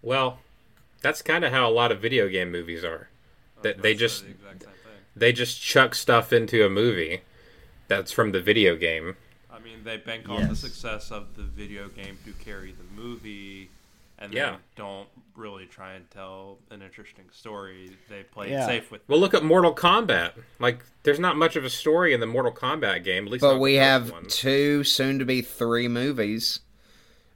[0.01, 0.39] Well,
[1.01, 3.09] that's kind of how a lot of video game movies are.
[3.57, 4.23] Oh, that they just
[5.15, 7.21] they just chuck stuff into a movie
[7.87, 9.17] that's from the video game.
[9.51, 13.69] I mean, they bank on the success of the video game to carry the movie,
[14.19, 14.51] and Yeah.
[14.51, 17.97] they don't really try and tell an interesting story.
[18.09, 18.63] They play Yeah.
[18.65, 19.01] it safe with.
[19.07, 20.33] Well, look at Mortal Kombat.
[20.59, 23.25] Like, there's not much of a story in the Mortal Kombat game.
[23.25, 24.25] At least, But we have one.
[24.27, 26.59] two, soon to be three movies.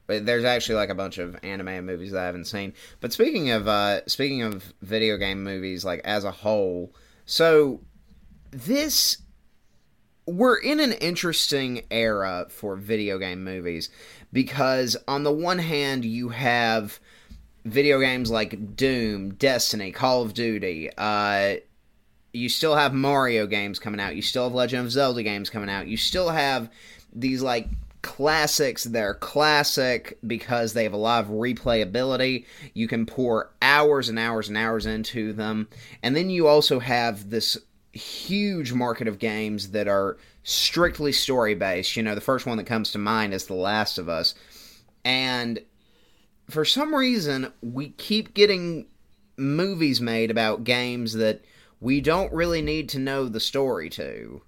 [0.05, 2.73] But there's actually like a bunch of anime movies that I haven't seen.
[2.99, 6.93] But speaking of uh speaking of video game movies like as a whole,
[7.25, 7.79] so
[8.51, 9.19] this
[10.25, 13.89] we're in an interesting era for video game movies
[14.33, 16.99] because on the one hand you have
[17.63, 21.55] video games like Doom, Destiny, Call of Duty, uh
[22.33, 24.15] you still have Mario games coming out.
[24.15, 25.87] You still have Legend of Zelda games coming out.
[25.87, 26.69] You still have
[27.13, 27.69] these like
[28.01, 32.45] classics that are classic because they have a lot of replayability.
[32.73, 35.67] You can pour hours and hours and hours into them.
[36.01, 37.57] And then you also have this
[37.93, 41.95] huge market of games that are strictly story based.
[41.95, 44.35] You know, the first one that comes to mind is The Last of Us.
[45.05, 45.59] And
[46.49, 48.87] for some reason, we keep getting
[49.37, 51.43] movies made about games that
[51.79, 54.41] we don't really need to know the story to.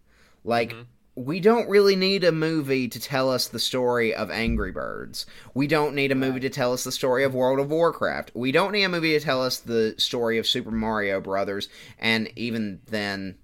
[0.44, 0.84] Like, mm-hmm.
[1.16, 5.26] we don't really need a movie to tell us the story of Angry Birds.
[5.54, 8.32] We don't need a movie to tell us the story of World of Warcraft.
[8.36, 11.68] We don't need a movie to tell us the story of Super Mario Brothers.
[12.00, 13.38] And even then.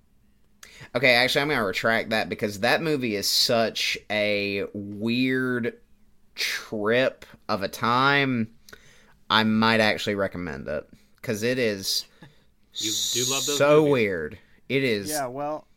[0.95, 5.73] Okay, actually, I'm going to retract that because that movie is such a weird
[6.35, 8.51] trip of a time.
[9.29, 12.05] I might actually recommend it because it is
[12.77, 13.91] You do love those so movies.
[13.91, 14.39] weird.
[14.69, 15.09] It is.
[15.09, 15.67] Yeah, well,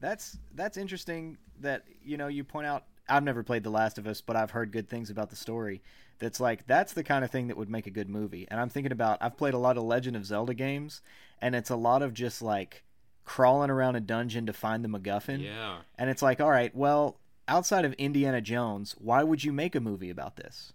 [0.00, 2.84] that's that's interesting that you know you point out.
[3.08, 5.82] I've never played The Last of Us, but I've heard good things about the story.
[6.18, 8.46] That's like that's the kind of thing that would make a good movie.
[8.50, 11.02] And I'm thinking about I've played a lot of Legend of Zelda games,
[11.40, 12.84] and it's a lot of just like
[13.24, 15.42] crawling around a dungeon to find the MacGuffin.
[15.42, 15.78] Yeah.
[15.98, 19.80] And it's like, all right, well, outside of Indiana Jones, why would you make a
[19.80, 20.72] movie about this?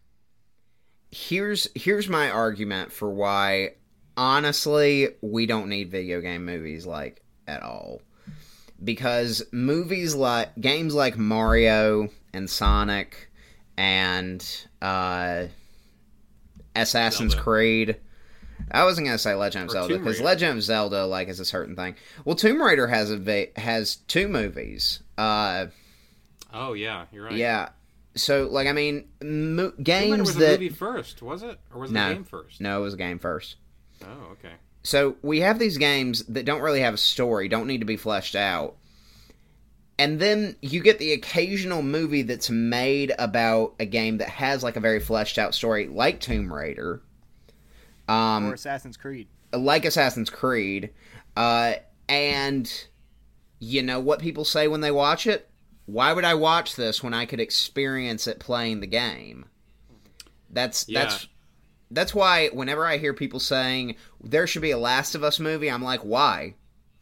[1.15, 3.69] here's here's my argument for why
[4.17, 8.01] honestly we don't need video game movies like at all
[8.83, 13.31] because movies like games like Mario and Sonic
[13.77, 14.45] and
[14.81, 15.45] uh
[16.75, 17.43] Assassin's Zelda.
[17.43, 17.95] Creed
[18.71, 21.45] I wasn't gonna say Legend of Or Zelda because Legend of Zelda like is a
[21.45, 21.95] certain thing.
[22.23, 25.01] Well, Tomb Raider has a va- has two movies.
[25.17, 25.67] Uh,
[26.53, 27.33] Oh yeah, you're right.
[27.35, 27.69] yeah.
[28.15, 31.91] So like I mean, mo- games was that the movie first, was it, or was
[31.91, 32.07] No.
[32.09, 32.61] the game first?
[32.61, 33.55] no, it was a game first.
[34.03, 34.53] Oh, okay.
[34.83, 37.97] So we have these games that don't really have a story, don't need to be
[37.97, 38.75] fleshed out.
[39.97, 44.75] And then you get the occasional movie that's made about a game that has like
[44.75, 47.01] a very fleshed out story, like Tomb Raider,
[48.07, 49.27] um, or Assassin's Creed?
[49.53, 50.91] like Assassin's Creed,
[51.37, 51.73] uh,
[52.09, 52.71] and
[53.59, 55.49] you know what people say when they watch it?
[55.85, 59.45] Why would I watch this when I could experience it playing the game?
[60.49, 61.03] That's Yeah.
[61.05, 61.27] that's
[61.91, 65.69] that's why whenever I hear people saying there should be a Last of Us movie,
[65.69, 66.55] I'm like, why?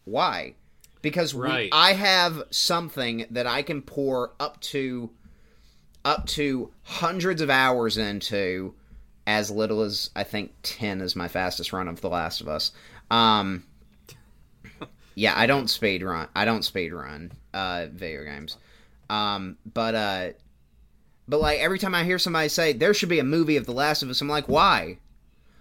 [0.04, 0.56] Why?
[1.02, 1.70] Because we- Right.
[1.72, 5.10] I have something that I can pour up to
[6.06, 8.76] up to hundreds of hours into
[9.26, 12.72] as little as I think 10 is my fastest run of The Last of Us.
[13.10, 13.64] Um
[15.16, 16.28] yeah, I don't speed run.
[16.36, 18.58] I don't speed run uh video games.
[19.10, 20.30] Um but uh
[21.28, 23.74] but like every time I hear somebody say there should be a movie of The
[23.74, 24.98] Last of Us, I'm like, why?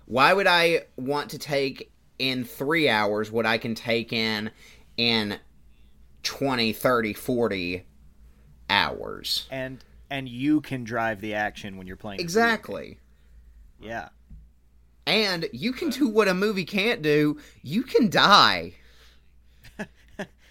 [0.06, 4.50] Why would I want to take in 3 hours what I can take in
[4.96, 5.38] in
[6.24, 7.84] 20, 30, 40
[8.68, 9.46] hours?
[9.50, 12.20] And and you can drive the action when you're playing.
[12.20, 12.98] Exactly.
[13.82, 13.90] Game.
[13.90, 14.08] Yeah.
[15.06, 17.38] And you can do what a movie can't do.
[17.62, 18.74] You can die.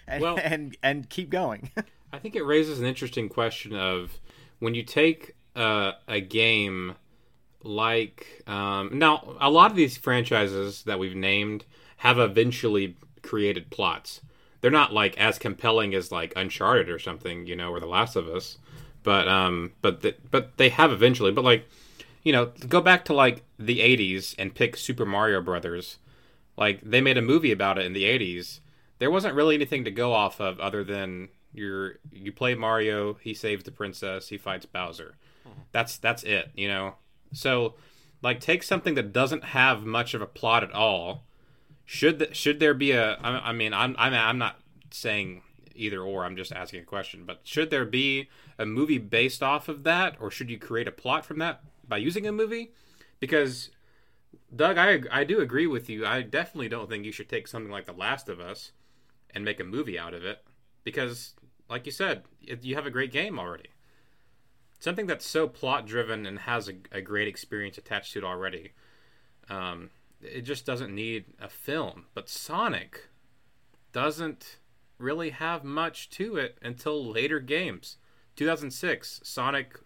[0.07, 1.69] And, Well- and and keep going.
[2.13, 4.19] I think it raises an interesting question of
[4.59, 6.95] when you take uh, a game
[7.63, 11.63] like um, now a lot of these franchises that we've named
[11.97, 14.19] have eventually created plots.
[14.59, 18.17] They're not like as compelling as like Uncharted or something, you know, or The Last
[18.17, 18.57] of Us,
[19.03, 21.31] but um, but the, but they have eventually.
[21.31, 21.69] But like
[22.23, 25.97] you know, go back to like the 80s and pick Super Mario Brothers.
[26.57, 28.59] Like they made a movie about it in the 80s.
[28.99, 33.33] There wasn't really anything to go off of other than you're you play Mario, he
[33.33, 35.15] saves the princess, he fights Bowser.
[35.47, 35.61] Mm-hmm.
[35.71, 36.95] That's that's it, you know.
[37.33, 37.75] So
[38.21, 41.23] like take something that doesn't have much of a plot at all.
[41.85, 44.59] Should th- should there be a I, I mean I'm I'm I'm not
[44.91, 45.41] saying
[45.75, 46.25] either or.
[46.25, 47.23] I'm just asking a question.
[47.25, 48.29] But should there be
[48.59, 51.97] a movie based off of that, or should you create a plot from that by
[51.97, 52.71] using a movie?
[53.19, 53.69] Because
[54.55, 56.07] Doug, I I do agree with you.
[56.07, 58.71] I definitely don't think you should take something like The Last of Us
[59.35, 60.39] and make a movie out of it
[60.85, 61.35] because,
[61.69, 63.71] like you said, it, you have a great game already.
[64.79, 68.71] Something that's so plot driven and has a, a great experience attached to it already.
[69.49, 69.89] Um,
[70.21, 72.05] it just doesn't need a film.
[72.13, 73.09] But Sonic
[73.91, 74.59] doesn't
[74.97, 77.97] really have much to it until later games.
[78.37, 79.77] 2006, Sonic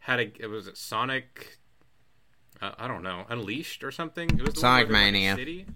[0.00, 1.58] had a it was it Sonic
[2.60, 4.28] uh, I don't know, Unleashed or something.
[4.28, 5.36] It was the Sonic where like, a Mania.
[5.36, 5.66] city.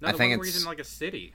[0.00, 1.34] No, I think one where he's it's- in like a city.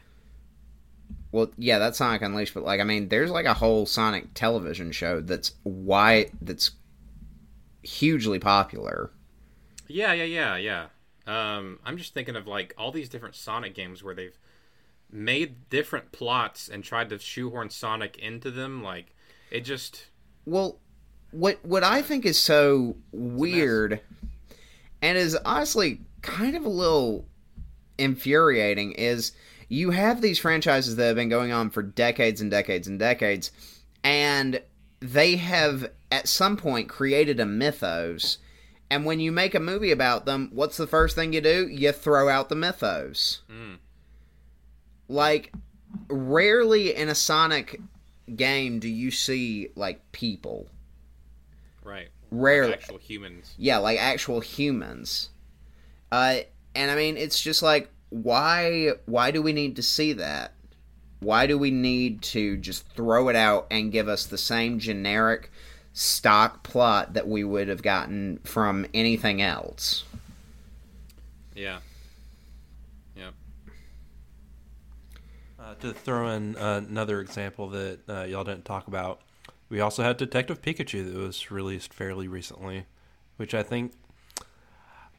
[1.32, 4.92] Well, yeah, that's Sonic Unleashed, but like I mean, there's like a whole Sonic television
[4.92, 6.72] show that's why that's
[7.84, 9.12] hugely popular.
[9.88, 10.86] Yeah, yeah, yeah, yeah.
[11.26, 14.38] Um, I'm just thinking of like all these different Sonic games where they've
[15.12, 18.82] made different plots and tried to shoehorn Sonic into them.
[18.82, 19.14] Like
[19.52, 20.08] it just
[20.46, 20.80] Well,
[21.32, 24.00] what what I think is so weird
[25.02, 27.26] and is honestly kind of a little
[27.98, 29.32] infuriating is
[29.70, 33.52] you have these franchises that have been going on for decades and decades and decades
[34.04, 34.62] and
[35.00, 38.40] they have at some point created a mythos.
[38.90, 41.68] And when you make a movie about them what's the first thing you do?
[41.68, 43.42] You throw out the mythos.
[43.52, 43.78] Mm.
[45.08, 45.54] like
[46.10, 47.80] rarely in a sonic
[48.36, 50.68] game do you see like people
[51.88, 52.10] right.
[52.32, 53.54] rarely Actual humans.
[53.58, 55.30] yeah like actual humans
[56.12, 56.38] uh
[56.76, 60.54] and i mean it's just like why why do we need to see that
[61.20, 65.52] why do we need to just throw it out and give us the same generic
[65.94, 70.04] stock plot that we would have gotten from anything else
[71.56, 71.80] Yeah.
[73.16, 73.32] Yeah.
[75.60, 79.22] Uh, to throw in uh, another example that uh, y'all didn't talk about,
[79.70, 82.86] we also had Detective Pikachu that was released fairly recently,
[83.38, 83.94] which I think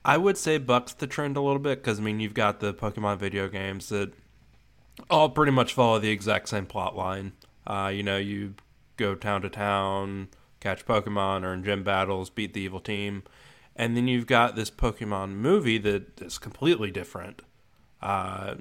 [0.04, 2.72] I would say bucks the trend a little bit because I mean you've got the
[2.72, 4.12] Pokemon video games that
[5.11, 7.32] all pretty much follow the exact same plot line.
[7.66, 8.54] Uh, you know, you
[8.96, 10.28] go town to town,
[10.61, 13.22] catch Pokemon, earn gym battles, beat the evil team,
[13.76, 17.42] and then you've got this Pokemon movie that is completely different.
[18.00, 18.54] Uh,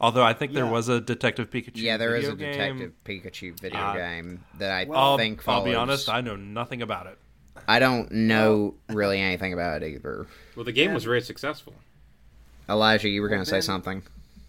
[0.00, 1.76] although I think there was a Detective Pikachu.
[1.82, 2.78] yeah there is video a game.
[2.78, 6.82] detective pikachu video Uh, game that i I'll, think I'll be honest, I know nothing
[6.82, 7.18] about it.
[7.68, 10.94] I don't know really anything about it either Well, the game Yeah.
[10.94, 11.74] was very successful.
[12.68, 14.02] elijah you were Well, going to say something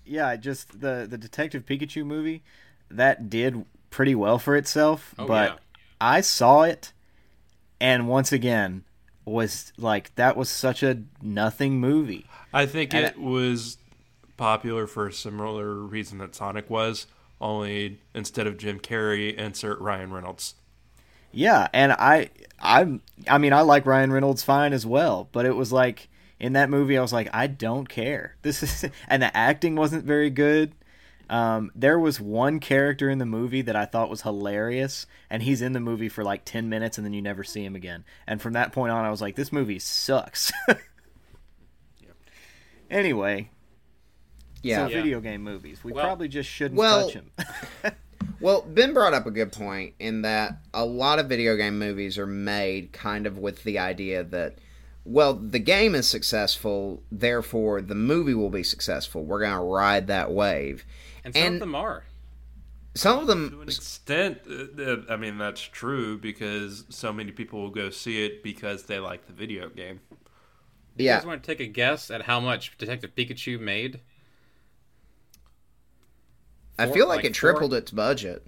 [0.05, 2.41] Yeah, just the the Detective Pikachu movie
[2.89, 5.57] that did pretty well for itself, Oh, but yeah.
[5.99, 6.93] I saw it
[7.79, 8.83] and once again
[9.25, 12.25] was like that was such a nothing movie.
[12.53, 13.77] I think And it was
[14.41, 17.06] popular for a similar reason that Sonic was.
[17.39, 20.56] Only instead of Jim Carrey, insert Ryan Reynolds.
[21.32, 25.56] Yeah, and I I'm I mean I like Ryan Reynolds fine as well, but it
[25.56, 28.36] was like in that movie I was like I don't care.
[28.41, 30.73] This is and the acting wasn't very good.
[31.30, 35.62] Um, there was one character in the movie that I thought was hilarious, and he's
[35.62, 38.04] in the movie for like ten minutes, and then you never see him again.
[38.27, 40.51] And from that point on, I was like, "This movie sucks."
[42.91, 43.49] Anyway,
[44.63, 47.93] yeah so video game movies, we Well- probably just shouldn't Well- touch them.
[48.39, 52.17] Well, Ben brought up a good point in that a lot of video game movies
[52.17, 54.55] are made kind of with the idea that,
[55.05, 59.24] well, the game is successful, therefore the movie will be successful.
[59.24, 60.86] We're going to ride that wave.
[61.24, 62.03] And some And- of them are.
[62.95, 67.32] Some of them To an extent, uh, uh, I mean that's true because so many
[67.32, 69.99] people will go see it because they like the video game.
[70.97, 74.01] You yeah, guys want to take a guess at how much Detective Pikachu made?
[76.78, 78.45] I feel like, like it tripled four- its budget,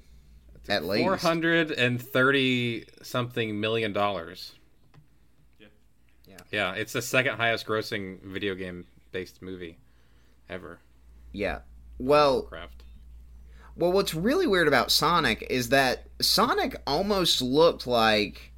[0.68, 1.04] at least.
[1.04, 4.54] Four hundred and thirty something million dollars.
[5.60, 5.68] Yeah.
[6.28, 6.38] Yeah.
[6.52, 9.78] Yeah, it's the second highest grossing video game based movie
[10.50, 10.80] ever.
[11.32, 11.60] Yeah.
[12.00, 12.84] Well, Craft.
[13.76, 18.52] Well, what's really weird about Sonic is that Sonic almost looked like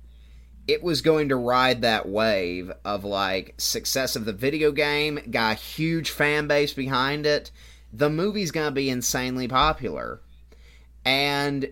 [0.68, 5.54] it was going to ride that wave of like success of the video game, got
[5.54, 7.52] a huge fan base behind it.
[7.98, 10.22] The movie's going to be insanely popular.
[11.06, 11.72] And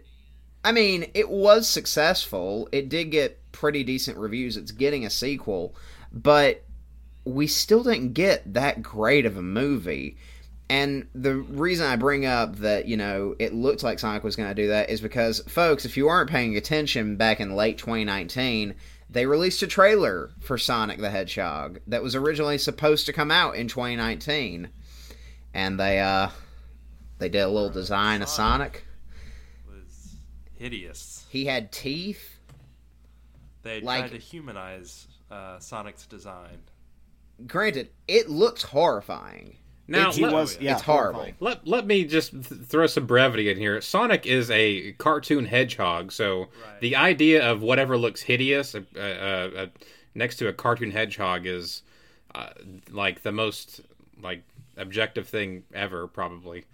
[0.64, 2.70] I mean, it was successful.
[2.72, 4.58] It did get pretty decent reviews.
[4.58, 5.76] It's getting a sequel.
[6.12, 6.64] but
[7.26, 10.18] we still didn't get that great of a movie.
[10.70, 14.50] And the reason I bring up that, you know, it looked like Sonic was going
[14.50, 18.76] to do that is because, folks, if you weren't paying attention back in late 2019,
[19.10, 23.56] they released a trailer for Sonic the Hedgehog that was originally supposed to come out
[23.56, 24.70] in 2019.
[25.54, 26.30] And they, uh,
[27.20, 28.86] they did a little design of Sonic.
[29.68, 30.16] was
[30.58, 31.26] hideous.
[31.30, 32.40] He had teeth.
[33.62, 36.58] They Like- tried to humanize uh, Sonic's design.
[37.48, 39.58] Granted, it looks horrifying.
[39.88, 41.14] Now, he let, was yeah It's horrible.
[41.22, 41.36] horrifying.
[41.42, 43.82] let, let me just th- throw some brevity in here.
[43.82, 46.80] Sonic is a cartoon hedgehog, so Right.
[46.80, 49.66] the idea of whatever looks hideous uh, uh, uh,
[50.16, 51.82] next to a cartoon hedgehog is
[52.34, 52.50] uh,
[52.92, 53.82] like the most
[54.22, 54.44] like
[54.78, 56.66] objective thing ever, probably.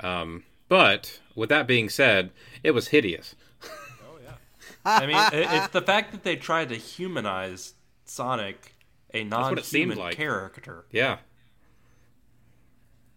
[0.00, 2.30] Um, but with that being said,
[2.62, 3.34] it was hideous.
[3.62, 4.32] Oh yeah.
[4.84, 8.74] I mean, it, it's the fact that they tried to humanize Sonic,
[9.14, 10.16] a what it seemed non-human like.
[10.16, 11.18] character, Yeah,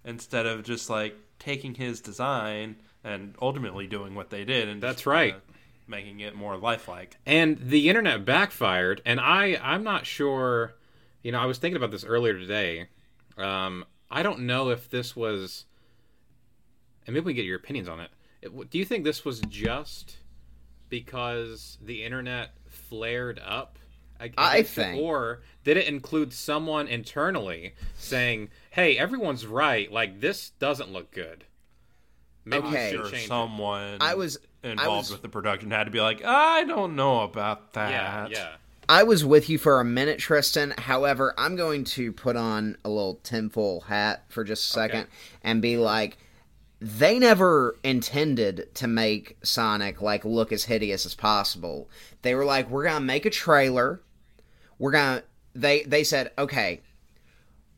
[0.06, 4.98] instead of just like taking his design and ultimately doing what they did, and That's
[4.98, 5.34] just, right.
[5.36, 5.40] uh,
[5.88, 7.18] making it more lifelike.
[7.26, 10.76] and the internet backfired and i i'm not sure
[11.24, 12.86] you know i was thinking about this earlier today
[13.40, 15.66] um i don't know if this was
[17.06, 18.10] and maybe we can get your opinions on it.
[18.42, 20.18] it do you think this was just
[20.90, 23.78] because the internet flared up
[24.20, 30.50] ag- I think- or did it include someone internally saying hey everyone's right like this
[30.52, 31.46] doesn't look good
[32.46, 32.92] maybe Okay.
[32.92, 33.28] Sure, should change it.
[33.28, 37.22] someone I was involved was- with the production had to be like, I don't know
[37.22, 37.92] about that.
[37.92, 38.56] yeah yeah
[38.90, 40.74] I was with you for a minute, Tristan.
[40.76, 45.10] However, I'm going to put on a little tinfoil hat for just a second Okay.
[45.44, 46.18] and be like,
[46.82, 51.88] they never intended to make Sonic like look as hideous as possible.
[52.24, 54.02] They were like, we're gonna make a trailer.
[54.80, 55.24] We're gonna.
[55.54, 56.82] They they said, okay,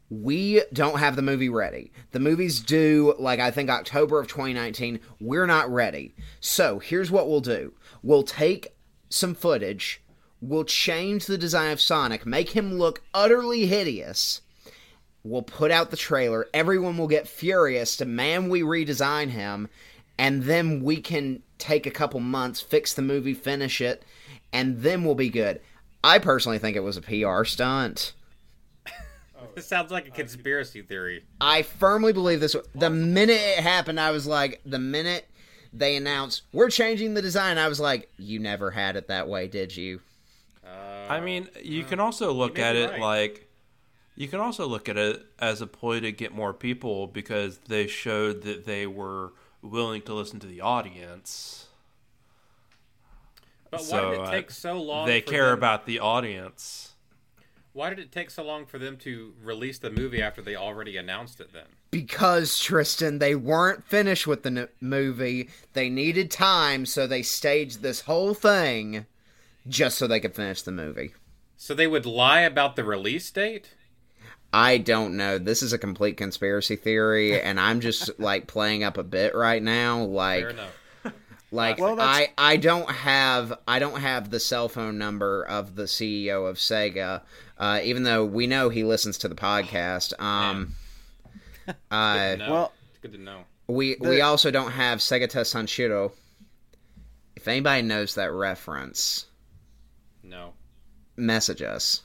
[0.10, 1.92] we don't have the movie ready.
[2.12, 5.00] The movie's due like I think October of 2019.
[5.20, 6.14] We're not ready.
[6.40, 7.74] So here's what we'll do.
[8.04, 8.76] We'll take
[9.10, 10.02] some footage.
[10.42, 14.42] We'll change the design of Sonic, make him look utterly hideous.
[15.24, 16.48] We'll put out the trailer.
[16.52, 19.70] Everyone will get furious to man we redesign him,
[20.18, 24.04] and then we can take a couple months, fix the movie, finish it,
[24.52, 25.62] and then we'll be good.
[26.04, 28.14] I personally think it was a PR stunt.
[29.56, 32.56] this sounds like a conspiracy theory I firmly believe this.
[32.74, 35.28] The minute it happened, I was like, the minute
[35.72, 39.48] they announced we're changing the design, I was like, you never had it that way,
[39.48, 40.02] did you?
[40.66, 43.00] I mean, you can also look at it right.
[43.00, 43.50] like
[44.16, 47.88] you can also look at it as a ploy to get more people because they
[47.88, 51.68] showed that they were willing to listen to the audience.
[53.70, 55.08] But why So, did it uh, take so long?
[55.08, 56.88] They for care them- about the audience.
[57.74, 60.98] Why did it take so long for them to release the movie after they already
[60.98, 61.54] announced it?
[61.54, 65.50] Then Because Tristan, they weren't finished with the n- movie.
[65.72, 69.06] They needed time, so they staged this whole thing
[69.68, 71.14] just so they could finish the movie.
[71.58, 73.76] so they would lie about the release date.
[74.54, 75.38] I don't know.
[75.38, 79.62] This is a complete conspiracy theory, and I'm just like playing up a bit right
[79.64, 80.04] now.
[80.04, 80.78] Like, Fair enough.
[81.52, 85.84] like Well, I I don't have I don't have the cell phone number of the
[85.84, 87.22] CEO of Sega,
[87.58, 90.14] uh, even though we know he listens to the podcast.
[90.20, 90.74] Um,
[91.92, 93.44] uh, well- it's good to know.
[93.68, 96.12] we we also don't have Segata Sanshiro.
[97.38, 99.28] If anybody knows that reference,
[100.24, 100.54] No.
[101.18, 102.02] message us.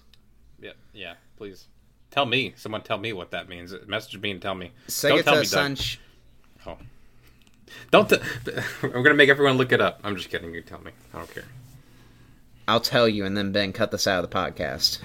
[0.61, 0.73] Yeah.
[0.93, 1.15] Yeah.
[1.37, 1.69] Please
[2.11, 2.55] tell me.
[2.57, 3.75] Someone tell me what that means.
[3.87, 4.73] Message me and tell me.
[5.01, 5.73] Don't tell me, Doug.
[5.77, 5.99] Sansh.
[6.67, 6.79] Oh.
[7.91, 8.09] Don't.
[8.09, 8.17] T-
[8.83, 10.01] I'm gonna make everyone look it up.
[10.03, 10.55] I'm just kidding.
[10.55, 10.93] You tell me.
[11.15, 11.45] I don't care.
[12.69, 14.99] I'll tell you, and then Ben, cut this out of the podcast.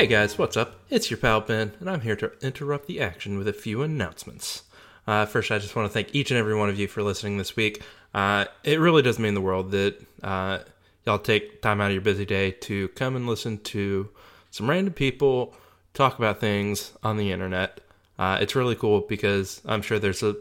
[0.00, 0.76] Hey guys, what's up?
[0.88, 4.62] It's your pal Ben, and I'm here to interrupt the action with a few announcements.
[5.06, 7.36] Uh, first, I just want to thank each and every one of you for listening
[7.36, 7.82] this week.
[8.14, 10.60] Uh, it really does mean the world that uh,
[11.04, 14.08] y'all take time out of your busy day to come and listen to
[14.50, 15.54] some random people
[15.92, 17.82] talk about things on the internet.
[18.18, 20.34] Uh, it's really cool because I'm sure there's a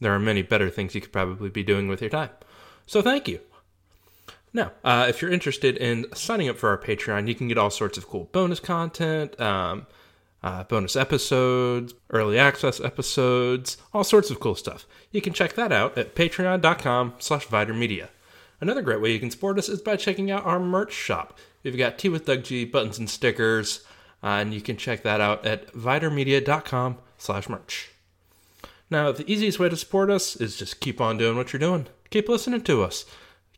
[0.00, 2.30] there are many better things you could probably be doing with your time.
[2.86, 3.40] So thank you.
[4.54, 7.70] Now, uh, if you're interested in signing up for our Patreon, you can get all
[7.70, 9.86] sorts of cool bonus content, um,
[10.42, 14.86] uh, bonus episodes, early access episodes, all sorts of cool stuff.
[15.10, 18.10] You can check that out at patreon.com slash Media.
[18.60, 21.38] Another great way you can support us is by checking out our merch shop.
[21.62, 23.84] We've got Tea with Doug G, buttons and stickers,
[24.22, 27.90] uh, and you can check that out at vidermedia.com slash merch.
[28.90, 31.86] Now, the easiest way to support us is just keep on doing what you're doing.
[32.10, 33.06] Keep listening to us.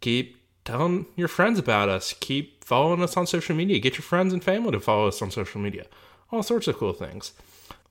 [0.01, 2.15] Keep telling your friends about us.
[2.21, 3.79] Keep following us on social media.
[3.79, 5.87] Get your friends and family to follow us on social media.
[6.33, 7.33] All sorts of cool things.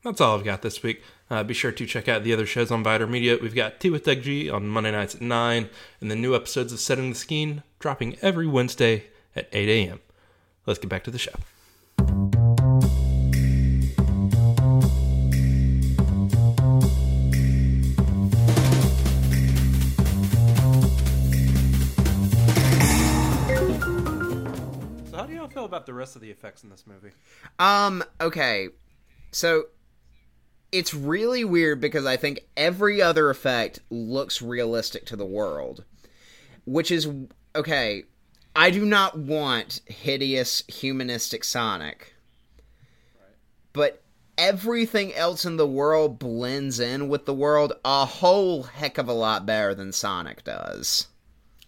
[0.03, 1.01] That's all I've got this week.
[1.29, 3.37] Uh, be sure to check out the other shows on Vider Media.
[3.41, 5.69] We've got Tea with Doug G on Monday nights at 9,
[6.01, 9.05] and the new episodes of Setting the Scheme dropping every Wednesday
[9.35, 10.01] at 8 a.m.
[10.65, 11.31] Let's get back to the show.
[25.73, 27.11] About the rest of the effects in this movie?
[27.59, 28.69] Um, okay.
[29.31, 29.65] So
[30.71, 35.83] it's really weird because I think every other effect looks realistic to the world.
[36.65, 37.09] Which is
[37.55, 38.03] okay.
[38.55, 42.13] I do not want hideous humanistic Sonic.
[43.73, 44.03] But
[44.37, 49.13] everything else in the world blends in with the world a whole heck of a
[49.13, 51.07] lot better than Sonic does.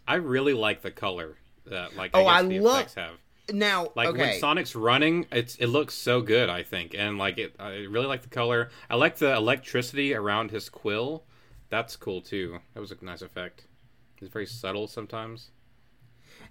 [0.07, 1.35] I really like the color
[1.65, 3.15] that like Oh, I, I guess the love- effects have.
[3.51, 4.19] Now, Like okay.
[4.19, 6.49] when Sonic's running, it's it looks so good.
[6.49, 8.69] I think, and like it, I really like the color.
[8.89, 11.23] I like the electricity around his quill.
[11.69, 12.59] That's cool too.
[12.73, 13.65] That was a nice effect.
[14.21, 15.49] It's very subtle sometimes.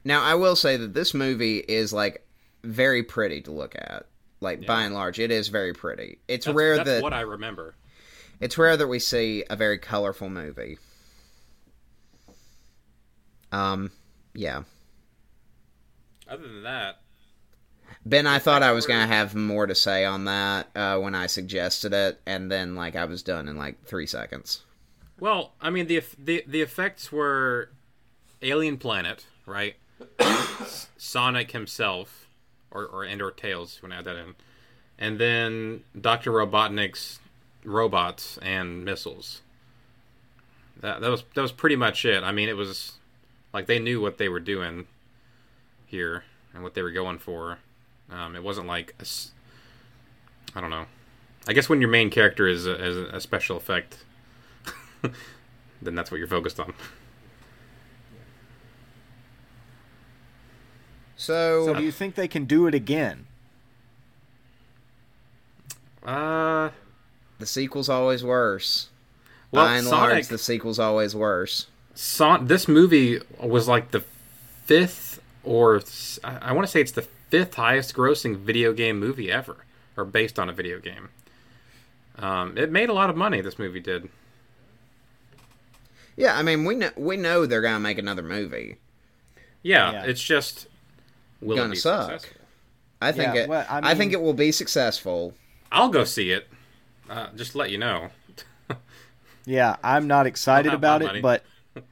[0.04, 2.26] Now, I will say that this movie is like
[2.62, 4.06] very pretty to look at.
[4.40, 6.18] Like by and large, it is very pretty.
[6.28, 7.74] It's That's, rare that's that what I remember.
[8.40, 10.76] it's rare that we see a very colorful movie.
[13.52, 13.90] Um,
[14.34, 14.64] yeah.
[16.28, 17.00] Other than that,
[18.06, 21.26] Ben, I thought I was gonna have more to say on that uh, when I
[21.26, 24.62] suggested it, and then like I was done in like three seconds.
[25.20, 27.70] well, I mean the the the effects were
[28.42, 29.76] Alien Planet, right?
[30.96, 32.28] Sonic himself,
[32.70, 34.34] or or and or Tails when I add that in,
[34.98, 37.20] and then Doctor Robotnik's
[37.64, 39.40] robots and missiles.
[40.80, 42.22] That that was that was pretty much it.
[42.22, 42.92] I mean, it was
[43.54, 44.86] like they knew what they were doing
[45.86, 47.58] here and what they were going for.
[48.10, 49.32] Um, it wasn't like a s-
[50.54, 50.86] I don't know.
[51.46, 53.98] I guess when your main character is a, is a special effect,
[55.82, 56.72] then that's what you're focused on.
[61.16, 63.26] So, So do you think they can do it again?
[66.04, 66.70] Uh,
[67.38, 68.88] the sequel's always worse.
[69.50, 70.10] well, By and Sonic.
[70.12, 71.68] large, the sequel's always worse.
[71.94, 74.00] Son- this movie was like the
[74.66, 75.82] fifth or
[76.22, 79.64] I want to say it's the fifth highest grossing video game movie ever
[79.96, 81.10] or based on a video game.
[82.18, 84.08] Um, it made a lot of money this movie did.
[86.16, 88.76] Yeah, I mean we know we know they're gonna make another movie.
[89.62, 90.04] Yeah, Yeah.
[90.04, 90.68] it's just
[91.40, 92.10] will Gonna it be suck.
[92.20, 92.40] successful?
[93.02, 93.48] I think Yeah, it.
[93.48, 95.34] well, I I, think it will be successful.
[95.72, 96.48] I'll go see it.
[97.10, 98.10] Uh, just to let you know.
[99.46, 101.20] Yeah, I'm not excited about it, money.
[101.20, 101.44] but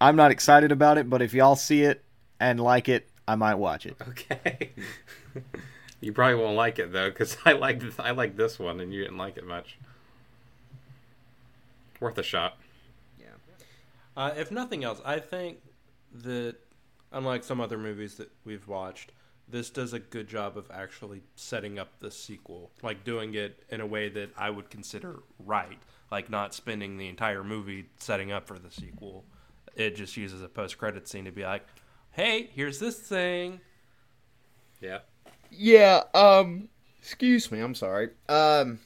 [0.00, 1.10] I'm not excited about it.
[1.10, 2.04] But if y'all see it
[2.42, 3.96] and like it, I might watch it.
[4.08, 4.72] Okay.
[6.00, 9.02] you probably won't like it though, because I like I like this one and you
[9.02, 9.78] didn't like it much.
[12.00, 12.58] Worth a shot.
[13.18, 13.26] Yeah.
[14.16, 15.58] Uh, if nothing else, I think
[16.24, 16.56] that
[17.12, 19.12] unlike some other movies that we've watched,
[19.48, 23.80] this does a good job of actually setting up the sequel, like doing it in
[23.80, 25.78] a way that I would consider right,
[26.10, 29.24] like not spending the entire movie setting up for the sequel.
[29.76, 31.64] It just uses a post-credit scene to be like,
[32.12, 33.60] "Hey, here's this thing."
[34.80, 35.00] Yeah.
[35.50, 36.02] Yeah.
[36.14, 36.68] Um.
[37.00, 37.60] Excuse me.
[37.60, 38.10] I'm sorry.
[38.28, 38.78] Um.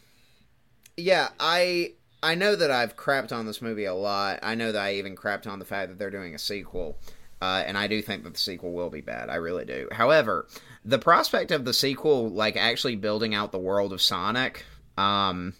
[0.96, 1.28] Yeah.
[1.38, 1.92] I.
[2.22, 4.40] I know that I've crapped on this movie a lot.
[4.42, 6.98] I know that I even crapped on the fact that they're doing a sequel.
[7.40, 9.28] Uh, and I do think that the sequel will be bad.
[9.28, 9.88] I really do.
[9.92, 10.48] However,
[10.84, 14.64] the prospect of the sequel, like actually building out the world of Sonic,
[14.96, 15.54] um,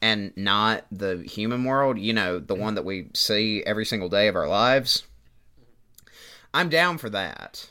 [0.00, 4.28] and not the human world, you know, the one that we see every single day
[4.28, 5.02] of our lives,
[6.56, 7.68] I'm down for that.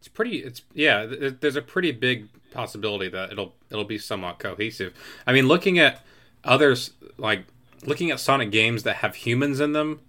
[0.00, 0.38] It's pretty.
[0.38, 1.06] It's yeah.
[1.06, 4.92] th- There's a pretty big possibility that it'll it'll be somewhat cohesive.
[5.26, 6.04] I mean, looking at
[6.42, 7.44] others like
[7.84, 10.00] looking at Sonic games that have humans in them,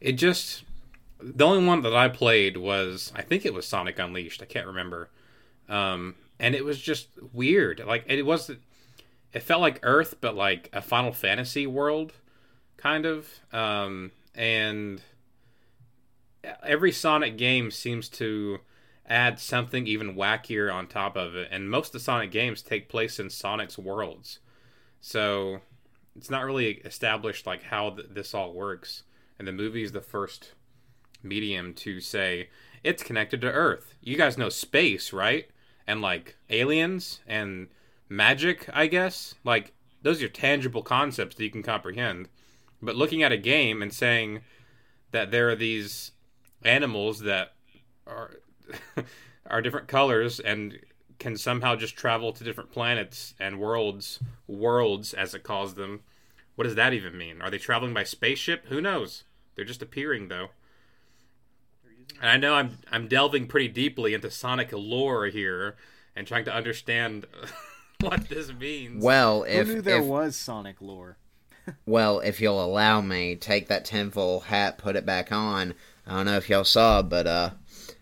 [0.00, 0.64] it just
[1.22, 4.42] the only one that I played was I think it was Sonic Unleashed.
[4.42, 5.08] I can't remember,
[5.68, 7.82] um, and it was just weird.
[7.86, 8.50] Like it was,
[9.32, 12.14] it felt like Earth, but like a Final Fantasy world,
[12.76, 13.28] kind of.
[13.52, 15.02] Um, and
[16.62, 18.60] every Sonic game seems to
[19.06, 22.88] add something even wackier on top of it, and most of the Sonic games take
[22.88, 24.38] place in Sonic's worlds,
[25.00, 25.60] so
[26.16, 29.04] it's not really established like how th- this all works.
[29.38, 30.52] And the movie is the first
[31.22, 32.50] medium to say
[32.84, 33.94] it's connected to Earth.
[34.00, 35.48] You guys know space, right?
[35.86, 37.68] And like aliens and
[38.08, 39.34] magic, I guess.
[39.44, 39.72] Like
[40.02, 42.28] those are tangible concepts that you can comprehend.
[42.82, 44.40] But looking at a game and saying
[45.12, 46.12] that there are these
[46.62, 47.54] animals that
[48.06, 48.36] are
[49.46, 50.78] are different colors and
[51.18, 56.00] can somehow just travel to different planets and worlds, worlds as it calls them.
[56.56, 57.42] What does that even mean?
[57.42, 58.66] Are they traveling by spaceship?
[58.66, 59.24] Who knows?
[59.54, 60.48] They're just appearing though.
[62.20, 65.76] And I know I'm I'm delving pretty deeply into Sonic lore here
[66.16, 67.26] and trying to understand
[68.00, 69.04] what this means.
[69.04, 71.16] Well, if Who if, knew there if was Sonic lore?
[71.86, 75.74] well, if you'll allow me, take that tinfoil hat, put it back on.
[76.06, 77.50] I don't know if y'all saw, but uh,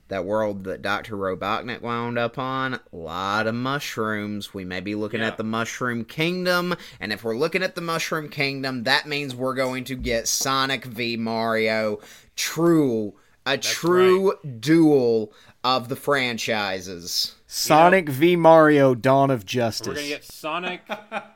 [0.09, 4.55] that world that Doctor Robotnik wound up on, a lot of mushrooms.
[4.55, 5.29] We may be looking Yeah.
[5.29, 9.55] at the Mushroom Kingdom, and if we're looking at the Mushroom Kingdom, that means we're
[9.55, 11.99] going to get Sonic v Mario,
[12.37, 15.33] true, a true duel
[15.65, 17.35] of the franchises.
[17.47, 19.89] Sonic v Mario: Dawn of Justice.
[19.89, 20.81] We're gonna get Sonic.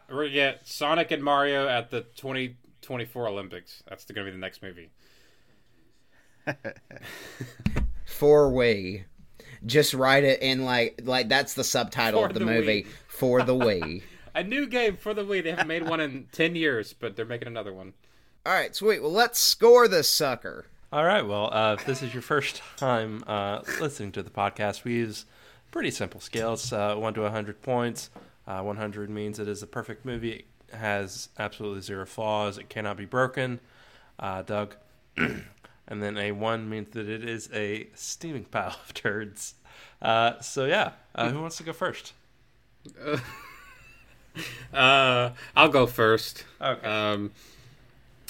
[0.08, 3.82] we're gonna get Sonic and Mario at the 2024 Olympics.
[3.88, 4.90] That's gonna be the next movie.
[8.04, 9.04] for we
[9.64, 12.86] just write it in like like that's the subtitle For of the, the movie Wii.
[13.08, 14.02] for the Wii.
[14.34, 15.42] A new game for the Wii.
[15.42, 17.92] They haven't made one in 10 years, but they're making another one.
[18.46, 19.02] All right, sweet.
[19.02, 20.66] Well, let's score this sucker.
[20.92, 21.26] All right.
[21.26, 25.26] Well, uh, if this is your first time uh, listening to the podcast, we use
[25.70, 28.10] pretty simple scales uh, 1 to 100 points.
[28.46, 30.46] Uh, 100 means it is a perfect movie.
[30.68, 32.58] It has absolutely zero flaws.
[32.58, 33.60] It cannot be broken.
[34.18, 34.76] Uh, Doug.
[35.86, 39.54] and then a 1 means that it is a steaming pile of turds.
[40.00, 40.92] Uh, so, yeah.
[41.14, 42.12] Uh, who wants to go first?
[44.72, 46.44] Uh, I'll go first.
[46.60, 46.86] Okay.
[46.86, 47.32] Um,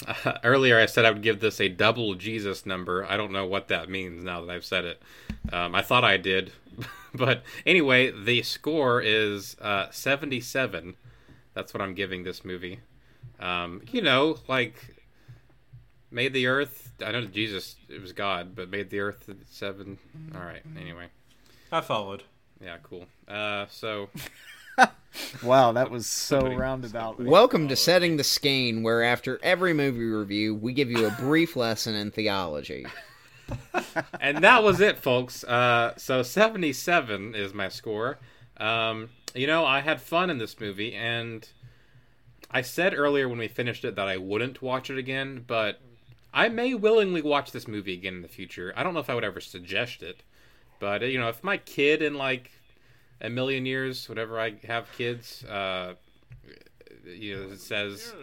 [0.43, 3.05] earlier I said I would give this a double Jesus number.
[3.05, 5.01] I don't know what that means now that I've said it.
[5.51, 6.51] Um, I thought I did,
[7.13, 10.95] but anyway, the score is uh, 77.
[11.53, 12.79] That's what I'm giving this movie.
[13.39, 14.92] Um, you know, like
[16.13, 16.91] made the earth.
[17.03, 19.97] I know Jesus, it was God, but made the earth seven.
[20.35, 20.61] All right.
[20.79, 21.07] Anyway,
[21.71, 22.23] I followed.
[22.63, 23.05] yeah, cool.
[23.27, 24.09] Uh, so
[25.43, 27.19] Wow, that was so Somebody- roundabout.
[27.19, 31.55] Welcome to Setting the Scheme, where after every movie review, we give you a brief
[31.55, 32.85] lesson in theology.
[34.19, 35.43] and that was it, folks.
[35.43, 38.17] Uh, so 77 is my score.
[38.57, 41.47] Um, you know, I had fun in this movie, and
[42.49, 45.79] I said earlier when we finished it that I wouldn't watch it again, but
[46.33, 48.73] I may willingly watch this movie again in the future.
[48.75, 50.23] I don't know if I would ever suggest it,
[50.79, 52.51] but you know, if my kid in like
[53.21, 55.93] a million years, whenever I have kids, uh,
[57.05, 58.13] you know, says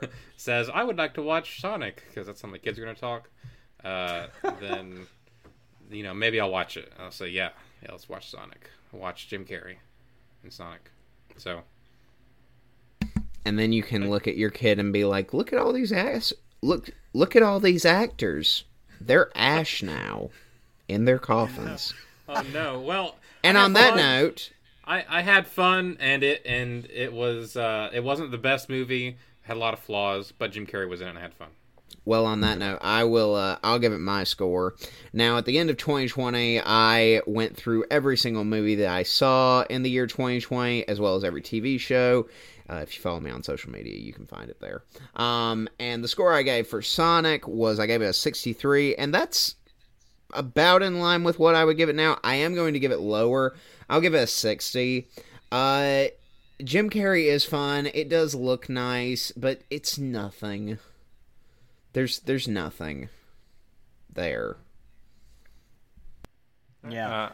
[0.36, 3.28] says I would like to watch Sonic because that's how my kids are gonna talk.
[3.84, 4.26] Uh,
[4.60, 5.06] then
[5.90, 6.92] you know maybe I'll watch it.
[6.98, 7.50] I'll say yeah,
[7.82, 8.70] yeah, let's watch Sonic.
[8.90, 9.76] Watch Jim Carrey
[10.42, 10.90] and Sonic.
[11.36, 11.60] So
[13.44, 15.92] And then you can look at your kid and be like, "Look at all these
[15.92, 16.32] ass.
[16.60, 18.64] Look, look at all these actors.
[19.00, 20.30] They're ash now,
[20.88, 21.94] in their coffins."
[22.28, 23.16] oh no, well.
[23.42, 23.98] And on that fun.
[23.98, 24.52] note,
[24.84, 29.16] I, I had fun and it and it was uh, it wasn't the best movie.
[29.42, 31.48] Had a lot of flaws, but Jim Carrey was in it and I had fun.
[32.04, 33.34] Well, on that note, I will.
[33.34, 34.74] Uh, I'll give it my score.
[35.12, 39.62] Now, at the end of 2020, I went through every single movie that I saw
[39.68, 42.26] in the year 2020, as well as every TV show.
[42.70, 44.82] Uh, if you follow me on social media, you can find it there.
[45.16, 49.12] Um, and the score I gave for Sonic was I gave it a 63, and
[49.12, 49.56] that's
[50.32, 52.18] about in line with what I would give it now.
[52.24, 53.54] I am going to give it lower.
[53.88, 55.08] I'll give it a 60.
[55.50, 56.04] Uh,
[56.62, 57.88] Jim Carrey is fun.
[57.94, 60.78] It does look nice, but it's nothing.
[61.98, 63.08] There's there's nothing
[64.08, 64.54] there.
[66.88, 67.30] Yeah.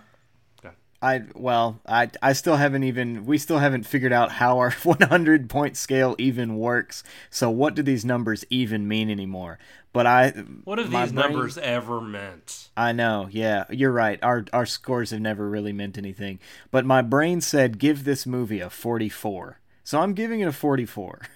[0.64, 0.70] Uh,
[1.02, 5.50] I well, I I still haven't even we still haven't figured out how our 100
[5.50, 7.04] point scale even works.
[7.28, 9.58] So what do these numbers even mean anymore?
[9.92, 10.30] But I
[10.64, 12.70] what have these brain- numbers ever meant?
[12.74, 13.28] I know.
[13.30, 14.18] Yeah, you're right.
[14.22, 16.38] Our our scores have never really meant anything.
[16.70, 19.60] But my brain said give this movie a 44.
[19.82, 21.20] So I'm giving it a 44.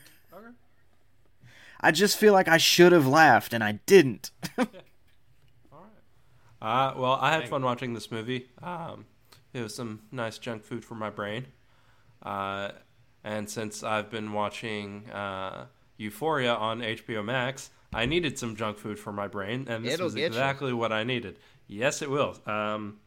[1.80, 4.30] I just feel like I should have laughed and I didn't.
[6.60, 8.48] Uh, well, I had fun watching this movie.
[8.62, 9.06] Um,
[9.52, 11.46] it was some nice junk food for my brain.
[12.22, 12.70] Uh,
[13.22, 15.66] and since I've been watching uh,
[15.98, 20.06] Euphoria on HBO Max, I needed some junk food for my brain, and this It'll
[20.06, 20.26] was get you.
[20.26, 21.38] exactly what I needed.
[21.68, 22.36] Yes, it will.
[22.44, 22.98] Um,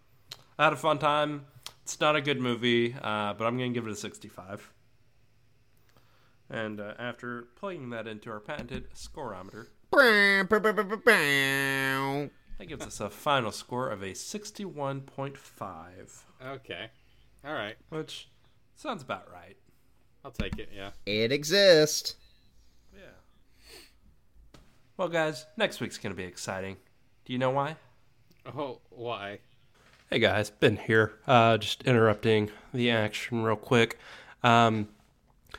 [0.57, 1.45] I had a fun time.
[1.83, 4.71] It's not a good movie, uh, but I'm going to give it a 65.
[6.53, 9.67] And uh, after plugging that into our patented scoreometer,
[12.57, 15.37] that gives us a final score of a 61.5,
[16.45, 16.89] Okay,
[17.45, 17.75] all right.
[17.89, 18.27] which
[18.75, 19.55] sounds about right.
[20.25, 20.69] I'll take it.
[20.75, 20.89] Yeah.
[21.05, 22.15] It exists.
[22.93, 22.99] Yeah.
[24.97, 26.75] Well, guys, next week's going to be exciting.
[27.25, 27.77] Do you know why?
[28.45, 29.39] Oh, why?
[30.09, 31.13] Hey guys, Ben here.
[31.25, 33.97] Uh, just interrupting the action real quick.
[34.43, 34.89] Um,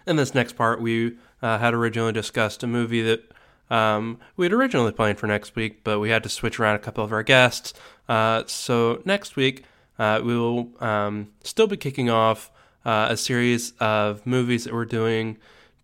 [0.07, 3.33] in this next part, we uh, had originally discussed a movie that
[3.71, 6.79] um, we had originally planned for next week, but we had to switch around a
[6.79, 7.73] couple of our guests.
[8.09, 9.65] Uh, so next week,
[9.99, 12.51] uh, we will um, still be kicking off
[12.85, 15.39] uh, a series of movies that we're doing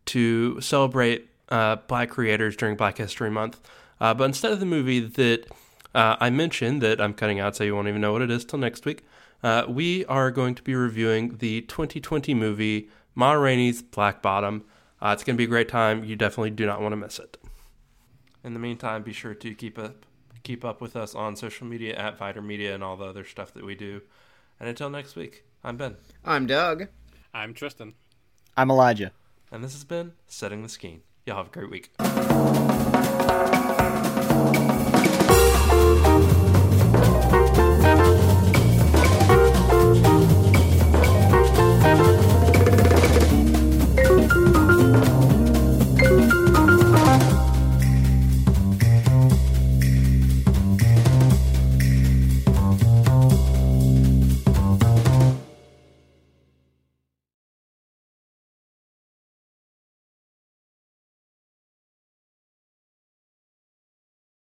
[0.07, 3.61] to celebrate uh, Black creators during Black History Month.
[4.01, 5.47] Uh, but instead of the movie that
[5.95, 8.59] I mentioned that I'm cutting out, so you won't even know what it is till
[8.59, 9.03] next week,
[9.67, 12.89] we are going to be reviewing the 2020 movie
[13.19, 14.65] Ma Rainey's Black Bottom.
[15.03, 16.05] Uh, it's going to be a great time.
[16.05, 17.37] You definitely do not want to miss it.
[18.45, 20.07] In the meantime, be sure to keep up
[20.45, 23.53] keep up with us on social media at Viter Media and all the other stuff
[23.55, 24.03] that we do.
[24.61, 26.87] And until next week, I'm Ben, I'm Doug.
[27.35, 27.95] I'm Tristan.
[28.57, 29.11] I'm Elijah.
[29.51, 31.03] and this has been Setting the Scheme.
[31.27, 31.91] Y'all have a great week.